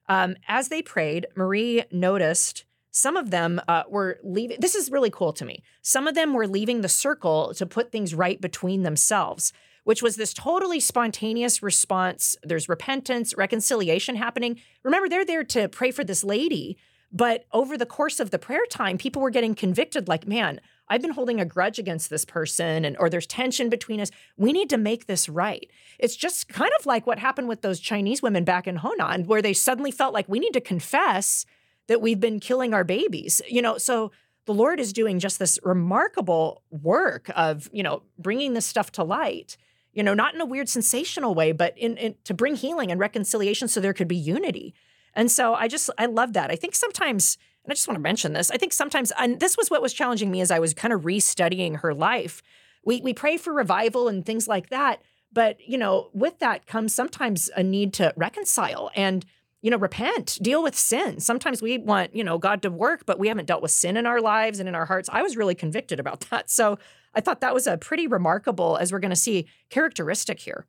um, 0.09 0.37
as 0.49 0.69
they 0.69 0.83
prayed, 0.83 1.27
Marie 1.35 1.85
noticed 1.91 2.65
some 2.91 3.17
of 3.17 3.31
them 3.31 3.61
uh, 3.67 3.83
were 3.89 4.19
leaving. 4.23 4.59
This 4.61 4.75
is 4.75 4.91
really 4.91 5.11
cool 5.11 5.33
to 5.35 5.45
me. 5.45 5.63
Some 5.83 6.07
of 6.07 6.15
them 6.15 6.33
were 6.33 6.47
leaving 6.47 6.81
the 6.81 6.89
circle 6.89 7.53
to 7.55 7.67
put 7.67 7.91
things 7.91 8.15
right 8.15 8.41
between 8.41 8.85
themselves, 8.85 9.53
which 9.83 10.03
was 10.03 10.17
this 10.17 10.33
totally 10.33 10.79
spontaneous 10.79 11.63
response. 11.63 12.37
There's 12.43 12.69
repentance, 12.69 13.35
reconciliation 13.37 14.15
happening. 14.17 14.61
Remember, 14.85 15.09
they're 15.09 15.25
there 15.25 15.45
to 15.45 15.69
pray 15.69 15.91
for 15.91 16.05
this 16.05 16.23
lady. 16.23 16.79
But 17.15 17.47
over 17.53 17.79
the 17.79 17.87
course 17.87 18.19
of 18.19 18.33
the 18.33 18.41
prayer 18.41 18.67
time, 18.69 18.99
people 18.99 19.23
were 19.23 19.31
getting 19.31 19.55
convicted 19.55 20.09
like, 20.09 20.27
man, 20.27 20.61
I've 20.89 21.01
been 21.01 21.13
holding 21.13 21.41
a 21.41 21.45
grudge 21.45 21.79
against 21.79 22.11
this 22.11 22.25
person 22.25 22.85
and 22.85 22.97
or 22.99 23.09
there's 23.09 23.27
tension 23.27 23.71
between 23.71 24.01
us. 24.01 24.11
We 24.37 24.53
need 24.53 24.69
to 24.71 24.77
make 24.77 25.07
this 25.07 25.29
right. 25.29 25.71
It's 26.01 26.17
just 26.17 26.49
kind 26.49 26.73
of 26.79 26.87
like 26.87 27.07
what 27.07 27.21
happened 27.21 27.49
with 27.49 27.63
those 27.63 27.79
Chinese 27.79 28.21
women 28.21 28.45
back 28.45 28.67
in 28.67 28.77
Honan 28.77 29.27
where 29.27 29.41
they 29.41 29.53
suddenly 29.53 29.93
felt 29.93 30.13
like 30.13 30.29
we 30.29 30.41
need 30.41 30.53
to 30.55 30.61
confess 30.61 31.47
that 31.87 32.03
we've 32.03 32.21
been 32.21 32.41
killing 32.41 32.75
our 32.75 32.85
babies. 32.85 33.41
You 33.49 33.63
know, 33.63 33.79
so 33.79 34.11
the 34.47 34.55
Lord 34.55 34.81
is 34.81 34.93
doing 34.93 35.21
just 35.21 35.39
this 35.39 35.59
remarkable 35.63 36.63
work 36.71 37.31
of, 37.37 37.71
you 37.73 37.85
know, 37.85 38.03
bringing 38.19 38.55
this 38.55 38.67
stuff 38.67 38.91
to 38.93 39.05
light. 39.05 39.57
You 39.93 40.03
know, 40.03 40.15
not 40.15 40.35
in 40.35 40.41
a 40.41 40.47
weird 40.47 40.69
sensational 40.69 41.37
way, 41.37 41.53
but 41.53 41.79
in, 41.79 41.97
in 41.97 42.17
to 42.25 42.35
bring 42.35 42.57
healing 42.57 42.91
and 42.91 42.99
reconciliation 42.99 43.69
so 43.69 43.81
there 43.81 43.93
could 43.93 44.09
be 44.09 44.17
unity. 44.17 44.75
And 45.15 45.31
so 45.31 45.55
I 45.55 45.69
just 45.69 45.91
I 45.99 46.07
love 46.07 46.33
that. 46.33 46.51
I 46.51 46.57
think 46.57 46.75
sometimes 46.75 47.39
and 47.65 47.73
I 47.73 47.75
just 47.75 47.89
want 47.89 47.97
to 47.97 48.03
mention 48.03 48.35
this. 48.35 48.51
I 48.51 48.57
think 48.57 48.73
sometimes, 48.73 49.11
and 49.19 49.41
this 49.41 49.57
was 49.57 49.71
what 49.71 49.81
was 49.81 49.95
challenging 49.95 50.31
me 50.31 50.43
as 50.43 50.51
I 50.51 50.59
was 50.59 50.75
kind 50.75 50.93
of 50.93 51.03
restudying 51.03 51.81
her 51.81 51.95
life. 51.95 52.43
We 52.85 53.01
we 53.01 53.15
pray 53.15 53.39
for 53.39 53.53
revival 53.53 54.09
and 54.09 54.25
things 54.25 54.47
like 54.47 54.69
that, 54.69 55.01
but 55.33 55.57
you 55.67 55.79
know, 55.79 56.11
with 56.13 56.39
that 56.41 56.67
comes 56.67 56.95
sometimes 56.95 57.51
a 57.57 57.63
need 57.63 57.95
to 57.95 58.13
reconcile 58.17 58.91
and 58.95 59.25
you 59.63 59.71
know 59.71 59.79
repent, 59.79 60.39
deal 60.43 60.63
with 60.63 60.77
sin. 60.77 61.21
Sometimes 61.21 61.63
we 61.63 61.79
want 61.79 62.15
you 62.15 62.23
know 62.23 62.37
God 62.37 62.61
to 62.63 62.71
work, 62.71 63.07
but 63.07 63.19
we 63.19 63.29
haven't 63.29 63.47
dealt 63.47 63.63
with 63.63 63.71
sin 63.71 63.97
in 63.97 64.05
our 64.05 64.21
lives 64.21 64.61
and 64.61 64.69
in 64.69 64.75
our 64.75 64.85
hearts. 64.85 65.09
I 65.11 65.23
was 65.23 65.37
really 65.37 65.55
convicted 65.55 65.99
about 65.99 66.21
that, 66.31 66.51
so 66.51 66.79
I 67.15 67.23
thought 67.23 67.41
that 67.41 67.55
was 67.55 67.67
a 67.67 67.79
pretty 67.79 68.07
remarkable, 68.07 68.77
as 68.77 68.93
we're 68.93 68.99
going 68.99 69.11
to 69.11 69.17
see, 69.17 69.47
characteristic 69.71 70.41
here. 70.41 70.67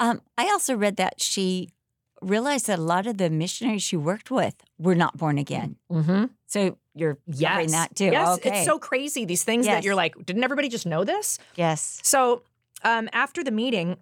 Um, 0.00 0.22
I 0.38 0.44
also 0.46 0.74
read 0.74 0.96
that 0.96 1.20
she 1.20 1.68
realized 2.28 2.66
that 2.66 2.78
a 2.78 2.82
lot 2.82 3.06
of 3.06 3.18
the 3.18 3.30
missionaries 3.30 3.82
she 3.82 3.96
worked 3.96 4.30
with 4.30 4.54
were 4.78 4.94
not 4.94 5.16
born 5.16 5.38
again. 5.38 5.76
Mm-hmm. 5.90 6.24
So 6.46 6.78
you're 6.94 7.18
yes. 7.26 7.72
that 7.72 7.94
too. 7.96 8.06
Yes, 8.06 8.38
okay. 8.38 8.58
it's 8.58 8.66
so 8.66 8.78
crazy. 8.78 9.24
These 9.24 9.44
things 9.44 9.66
Yes. 9.66 9.76
that 9.76 9.84
you're 9.84 9.94
like, 9.94 10.14
didn't 10.24 10.44
everybody 10.44 10.68
just 10.68 10.86
know 10.86 11.04
this? 11.04 11.38
yes. 11.56 12.00
So 12.02 12.42
um, 12.82 13.08
after 13.12 13.42
the 13.42 13.50
meeting, 13.50 13.96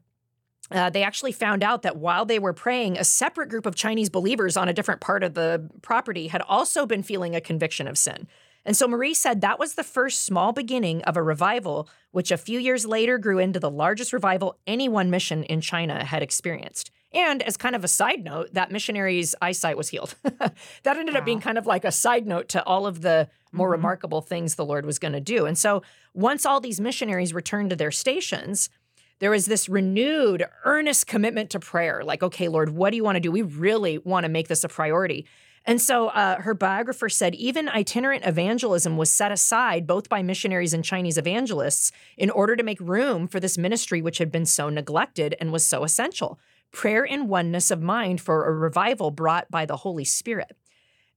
uh, 0.70 0.90
they 0.90 1.02
actually 1.02 1.32
found 1.32 1.62
out 1.62 1.82
that 1.82 1.96
while 1.96 2.24
they 2.24 2.38
were 2.38 2.52
praying, 2.52 2.98
a 2.98 3.04
separate 3.04 3.48
group 3.48 3.66
of 3.66 3.74
Chinese 3.74 4.08
believers 4.08 4.56
on 4.56 4.68
a 4.68 4.72
different 4.72 5.00
part 5.00 5.22
of 5.22 5.34
the 5.34 5.68
property 5.82 6.28
had 6.28 6.42
also 6.42 6.86
been 6.86 7.02
feeling 7.02 7.34
a 7.34 7.40
conviction 7.40 7.86
of 7.86 7.98
sin. 7.98 8.26
And 8.64 8.76
so 8.76 8.86
Marie 8.86 9.14
said 9.14 9.40
that 9.40 9.58
was 9.58 9.74
the 9.74 9.82
first 9.84 10.22
small 10.22 10.52
beginning 10.52 11.02
of 11.02 11.16
a 11.16 11.22
revival, 11.22 11.88
which 12.12 12.30
a 12.30 12.36
few 12.36 12.58
years 12.58 12.86
later 12.86 13.18
grew 13.18 13.38
into 13.38 13.58
the 13.58 13.70
largest 13.70 14.12
revival 14.12 14.56
any 14.66 14.88
one 14.88 15.10
mission 15.10 15.42
in 15.44 15.60
China 15.60 16.04
had 16.04 16.22
experienced. 16.22 16.90
And 17.14 17.42
as 17.42 17.56
kind 17.56 17.74
of 17.76 17.84
a 17.84 17.88
side 17.88 18.24
note, 18.24 18.54
that 18.54 18.70
missionary's 18.70 19.34
eyesight 19.42 19.76
was 19.76 19.90
healed. 19.90 20.14
that 20.22 20.96
ended 20.96 21.14
up 21.16 21.24
being 21.24 21.40
kind 21.40 21.58
of 21.58 21.66
like 21.66 21.84
a 21.84 21.92
side 21.92 22.26
note 22.26 22.48
to 22.50 22.64
all 22.64 22.86
of 22.86 23.02
the 23.02 23.28
more 23.52 23.68
Mhm. 23.68 23.72
remarkable 23.72 24.20
things 24.22 24.54
the 24.54 24.64
Lord 24.64 24.86
was 24.86 24.98
going 24.98 25.12
to 25.12 25.20
do. 25.20 25.44
And 25.44 25.58
so 25.58 25.82
once 26.14 26.46
all 26.46 26.58
these 26.60 26.80
missionaries 26.80 27.34
returned 27.34 27.68
to 27.70 27.76
their 27.76 27.90
stations, 27.90 28.70
there 29.18 29.30
was 29.30 29.44
this 29.46 29.68
renewed, 29.68 30.46
earnest 30.64 31.06
commitment 31.06 31.50
to 31.50 31.60
prayer. 31.60 32.02
Like, 32.02 32.22
okay, 32.22 32.48
Lord, 32.48 32.70
what 32.70 32.90
do 32.90 32.96
you 32.96 33.04
want 33.04 33.16
to 33.16 33.20
do? 33.20 33.30
We 33.30 33.42
really 33.42 33.98
want 33.98 34.24
to 34.24 34.30
make 34.30 34.48
this 34.48 34.64
a 34.64 34.68
priority. 34.68 35.26
And 35.64 35.80
so 35.80 36.08
uh, 36.08 36.40
her 36.40 36.54
biographer 36.54 37.08
said 37.08 37.36
even 37.36 37.68
itinerant 37.68 38.26
evangelism 38.26 38.96
was 38.96 39.12
set 39.12 39.30
aside 39.30 39.86
both 39.86 40.08
by 40.08 40.20
missionaries 40.22 40.74
and 40.74 40.84
Chinese 40.84 41.16
evangelists 41.18 41.92
in 42.16 42.30
order 42.30 42.56
to 42.56 42.64
make 42.64 42.80
room 42.80 43.28
for 43.28 43.38
this 43.38 43.56
ministry, 43.56 44.02
which 44.02 44.18
had 44.18 44.32
been 44.32 44.46
so 44.46 44.68
neglected 44.70 45.36
and 45.40 45.52
was 45.52 45.64
so 45.64 45.84
essential. 45.84 46.40
Prayer 46.72 47.06
and 47.06 47.28
oneness 47.28 47.70
of 47.70 47.80
mind 47.80 48.20
for 48.20 48.46
a 48.46 48.52
revival 48.52 49.10
brought 49.10 49.50
by 49.50 49.66
the 49.66 49.76
Holy 49.76 50.04
Spirit. 50.04 50.56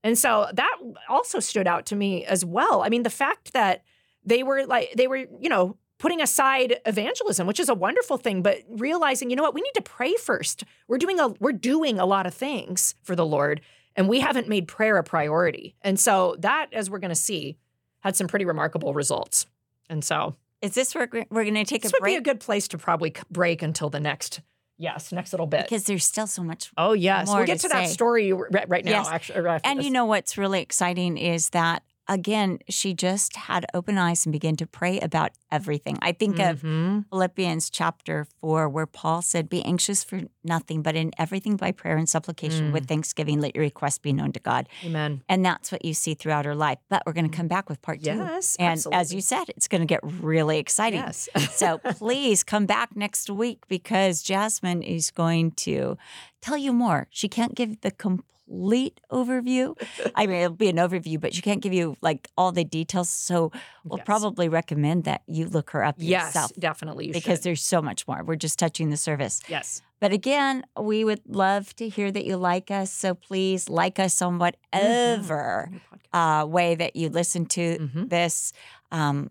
And 0.04 0.16
so 0.16 0.46
that 0.52 0.76
also 1.08 1.40
stood 1.40 1.66
out 1.66 1.86
to 1.86 1.96
me 1.96 2.24
as 2.24 2.44
well. 2.44 2.82
I 2.82 2.88
mean, 2.88 3.02
the 3.02 3.10
fact 3.10 3.52
that 3.54 3.82
they 4.24 4.42
were 4.42 4.64
like, 4.66 4.92
they 4.96 5.08
were, 5.08 5.16
you 5.40 5.48
know, 5.48 5.76
putting 5.98 6.20
aside 6.20 6.78
evangelism, 6.84 7.46
which 7.46 7.58
is 7.58 7.68
a 7.68 7.74
wonderful 7.74 8.18
thing, 8.18 8.42
but 8.42 8.58
realizing, 8.68 9.30
you 9.30 9.36
know 9.36 9.42
what, 9.42 9.54
we 9.54 9.62
need 9.62 9.72
to 9.74 9.82
pray 9.82 10.14
first. 10.14 10.64
We're 10.88 10.98
doing 10.98 11.18
a 11.18 11.28
we're 11.40 11.52
doing 11.52 11.98
a 11.98 12.06
lot 12.06 12.26
of 12.26 12.34
things 12.34 12.94
for 13.02 13.16
the 13.16 13.24
Lord, 13.24 13.62
and 13.96 14.08
we 14.08 14.20
haven't 14.20 14.48
made 14.48 14.68
prayer 14.68 14.98
a 14.98 15.02
priority. 15.02 15.74
And 15.80 15.98
so 15.98 16.36
that, 16.40 16.68
as 16.72 16.90
we're 16.90 16.98
going 16.98 17.08
to 17.08 17.14
see, 17.14 17.56
had 18.00 18.14
some 18.14 18.28
pretty 18.28 18.44
remarkable 18.44 18.92
results. 18.92 19.46
And 19.88 20.04
so 20.04 20.36
Is 20.62 20.74
this 20.74 20.94
where 20.94 21.08
we're 21.30 21.44
going 21.44 21.54
to 21.54 21.64
take 21.64 21.82
this 21.82 21.92
a 21.92 21.96
would 22.00 22.06
be 22.06 22.16
a 22.16 22.20
good 22.20 22.40
place 22.40 22.68
to 22.68 22.78
probably 22.78 23.14
break 23.30 23.62
until 23.62 23.90
the 23.90 24.00
next, 24.00 24.40
yes, 24.78 25.12
next 25.12 25.32
little 25.32 25.46
bit. 25.46 25.62
because 25.62 25.84
there's 25.84 26.04
still 26.04 26.26
so 26.26 26.42
much. 26.42 26.70
oh 26.76 26.92
yes, 26.92 27.28
we'll 27.28 27.44
get 27.44 27.58
to 27.60 27.62
to, 27.62 27.68
that 27.68 27.88
say. 27.88 27.92
story 27.92 28.32
right, 28.32 28.68
right 28.68 28.84
now. 28.84 28.90
Yes. 28.90 29.08
Actually, 29.08 29.60
And 29.64 29.78
this. 29.78 29.86
you 29.86 29.90
know 29.90 30.04
what's 30.06 30.36
really 30.38 30.60
exciting 30.60 31.16
is 31.18 31.50
that 31.50 31.82
again, 32.08 32.58
she 32.68 32.94
just 32.94 33.36
had 33.36 33.66
open 33.74 33.98
eyes 33.98 34.24
and 34.26 34.32
began 34.32 34.56
to 34.56 34.66
pray 34.66 34.98
about 35.00 35.32
everything. 35.50 35.98
I 36.02 36.12
think 36.12 36.38
of 36.38 36.62
Mhm. 36.62 37.04
Philippians 37.10 37.70
chapter 37.70 38.26
4, 38.40 38.68
where 38.68 38.86
Paul 38.86 39.22
said, 39.22 39.48
Be 39.48 39.62
anxious 39.64 40.04
for 40.04 40.22
nothing, 40.44 40.82
but 40.82 40.94
in 40.96 41.10
everything 41.18 41.56
by 41.56 41.72
prayer 41.72 41.96
and 41.96 42.08
supplication 42.08 42.70
Mm. 42.70 42.72
with 42.72 42.86
thanksgiving, 42.86 43.40
let 43.40 43.54
your 43.54 43.64
requests 43.64 43.98
be 43.98 44.12
known 44.12 44.32
to 44.32 44.40
God. 44.40 44.68
Amen. 44.84 45.22
And 45.28 45.44
that's 45.44 45.70
what 45.72 45.84
you 45.84 45.94
see 45.94 46.14
throughout 46.14 46.44
her 46.44 46.54
life. 46.54 46.78
But 46.88 47.02
we're 47.06 47.12
going 47.12 47.30
to 47.30 47.36
come 47.36 47.48
back 47.48 47.68
with 47.68 47.82
part 47.82 48.00
two. 48.02 48.10
Yes, 48.16 48.56
And 48.58 48.82
as 48.92 49.12
you 49.14 49.20
said, 49.20 49.48
it's 49.50 49.68
going 49.68 49.80
to 49.82 49.86
get 49.86 50.00
really 50.02 50.58
exciting. 50.58 51.00
Yes. 51.00 51.28
so 51.52 51.78
please 51.98 52.42
come 52.44 52.66
back 52.66 52.94
next 52.96 53.28
week 53.30 53.66
because 53.68 54.22
Jasmine 54.22 54.82
is 54.82 55.10
going 55.10 55.52
to 55.66 55.96
tell 56.40 56.56
you 56.56 56.72
more. 56.72 57.08
She 57.10 57.28
can't 57.28 57.54
give 57.54 57.80
the 57.80 57.90
complete 57.90 58.26
overview. 58.48 59.74
I 60.14 60.26
mean, 60.26 60.36
it'll 60.36 60.56
be 60.56 60.68
an 60.68 60.76
overview, 60.76 61.20
but 61.20 61.34
she 61.34 61.42
can't 61.42 61.60
give 61.60 61.72
you 61.72 61.96
like 62.00 62.28
all 62.36 62.52
the 62.52 62.64
details. 62.64 63.08
So 63.10 63.52
we'll 63.84 63.98
Yes. 63.98 64.04
probably 64.06 64.48
recommend 64.48 65.04
that 65.04 65.22
you 65.26 65.46
look 65.46 65.70
her 65.70 65.84
up 65.84 65.96
yes, 65.98 66.26
yourself 66.34 66.52
definitely. 66.58 67.06
You 67.08 67.12
because 67.12 67.38
should. 67.38 67.44
there's 67.44 67.62
so 67.62 67.82
much 67.82 68.06
more. 68.08 68.22
We're 68.24 68.36
just 68.36 68.58
touching 68.58 68.90
the 68.90 68.96
surface. 68.96 69.40
yes. 69.48 69.82
But 69.98 70.12
again, 70.12 70.64
we 70.78 71.04
would 71.04 71.22
love 71.26 71.74
to 71.76 71.88
hear 71.88 72.10
that 72.12 72.26
you 72.26 72.36
like 72.36 72.70
us. 72.70 72.92
So 72.92 73.14
please 73.14 73.68
like 73.70 73.98
us 73.98 74.20
on 74.20 74.38
Mm-hmm. 74.38 74.38
whatever 74.38 75.70
uh, 76.12 76.44
way 76.48 76.74
that 76.74 76.96
you 76.96 77.08
listen 77.08 77.46
to 77.46 77.78
Mhm. 77.78 78.10
this. 78.10 78.52
Um, 78.92 79.30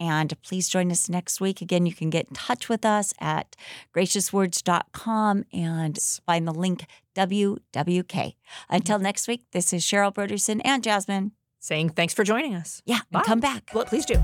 and 0.00 0.32
please 0.42 0.68
join 0.68 0.90
us 0.90 1.08
next 1.08 1.40
week. 1.40 1.60
Again, 1.60 1.86
you 1.86 1.94
can 1.94 2.10
get 2.10 2.28
in 2.28 2.34
touch 2.34 2.68
with 2.68 2.84
us 2.84 3.12
at 3.20 3.54
graciouswords.com 3.94 5.44
and 5.52 5.98
find 6.26 6.48
the 6.48 6.52
link 6.54 6.86
WWK. 7.14 8.34
Until 8.68 8.98
next 8.98 9.28
week, 9.28 9.42
this 9.52 9.72
is 9.72 9.84
Cheryl 9.84 10.12
Brodersen 10.12 10.60
and 10.64 10.82
Jasmine. 10.82 11.32
Saying 11.62 11.90
thanks 11.90 12.14
for 12.14 12.24
joining 12.24 12.54
us. 12.54 12.80
Yeah, 12.86 13.00
Bye. 13.10 13.18
and 13.18 13.26
come 13.26 13.40
back. 13.40 13.70
Well, 13.74 13.84
please 13.84 14.06
do. 14.06 14.14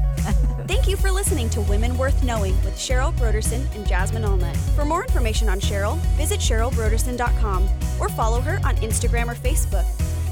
Thank 0.67 0.89
you 0.89 0.97
for 0.97 1.11
listening 1.13 1.51
to 1.51 1.61
Women 1.61 1.97
Worth 1.99 2.25
Knowing 2.25 2.55
with 2.65 2.75
Cheryl 2.77 3.13
Brodersen 3.13 3.63
and 3.77 3.87
Jasmine 3.87 4.23
Allnut. 4.23 4.57
For 4.75 4.87
more 4.87 5.05
information 5.05 5.49
on 5.51 5.61
Cheryl, 5.61 5.99
visit 6.17 6.41
CherylBrodersen.com 6.41 7.69
or 8.01 8.09
follow 8.09 8.41
her 8.41 8.59
on 8.65 8.75
Instagram 8.77 9.29
or 9.31 9.35
Facebook. 9.35 9.85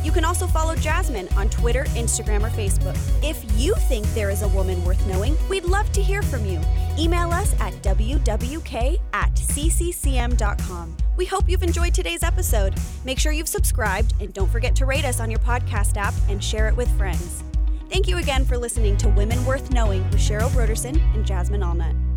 You 0.05 0.12
can 0.12 0.25
also 0.25 0.47
follow 0.47 0.77
Jasmine 0.77 1.29
on 1.37 1.49
Twitter, 1.49 1.85
Instagram, 1.95 2.45
or 2.45 2.51
Facebook. 2.51 2.97
If 3.25 3.43
you 3.59 3.75
think 3.88 4.07
there 4.09 4.31
is 4.31 4.43
a 4.43 4.49
woman 4.49 4.85
worth 4.85 5.05
knowing, 5.07 5.37
we'd 5.49 5.64
love 5.64 5.90
to 5.93 6.03
hear 6.03 6.23
from 6.23 6.45
you. 6.45 6.61
Email 6.99 7.31
us 7.31 7.55
at 7.59 7.73
wwk 7.83 9.01
at 9.12 9.35
cccm.com. 9.35 10.97
We 11.17 11.25
hope 11.25 11.49
you've 11.49 11.62
enjoyed 11.62 11.95
today's 11.95 12.23
episode. 12.23 12.75
Make 13.05 13.19
sure 13.19 13.33
you've 13.33 13.49
subscribed 13.49 14.14
and 14.21 14.33
don't 14.35 14.51
forget 14.51 14.77
to 14.77 14.87
rate 14.87 15.05
us 15.05 15.21
on 15.21 15.31
your 15.31 15.40
podcast 15.40 15.97
app 15.97 16.14
and 16.29 16.43
share 16.43 16.69
it 16.69 16.77
with 16.77 16.90
friends. 16.99 17.43
Thank 17.90 18.09
you 18.09 18.19
again 18.19 18.45
for 18.45 18.59
listening 18.59 18.97
to 18.99 19.09
Women 19.09 19.45
Worth 19.47 19.71
Knowing 19.71 20.05
with 20.11 20.21
Cheryl 20.21 20.51
Brodersen 20.51 21.01
and 21.14 21.25
Jasmine 21.25 21.61
Allnut. 21.61 22.13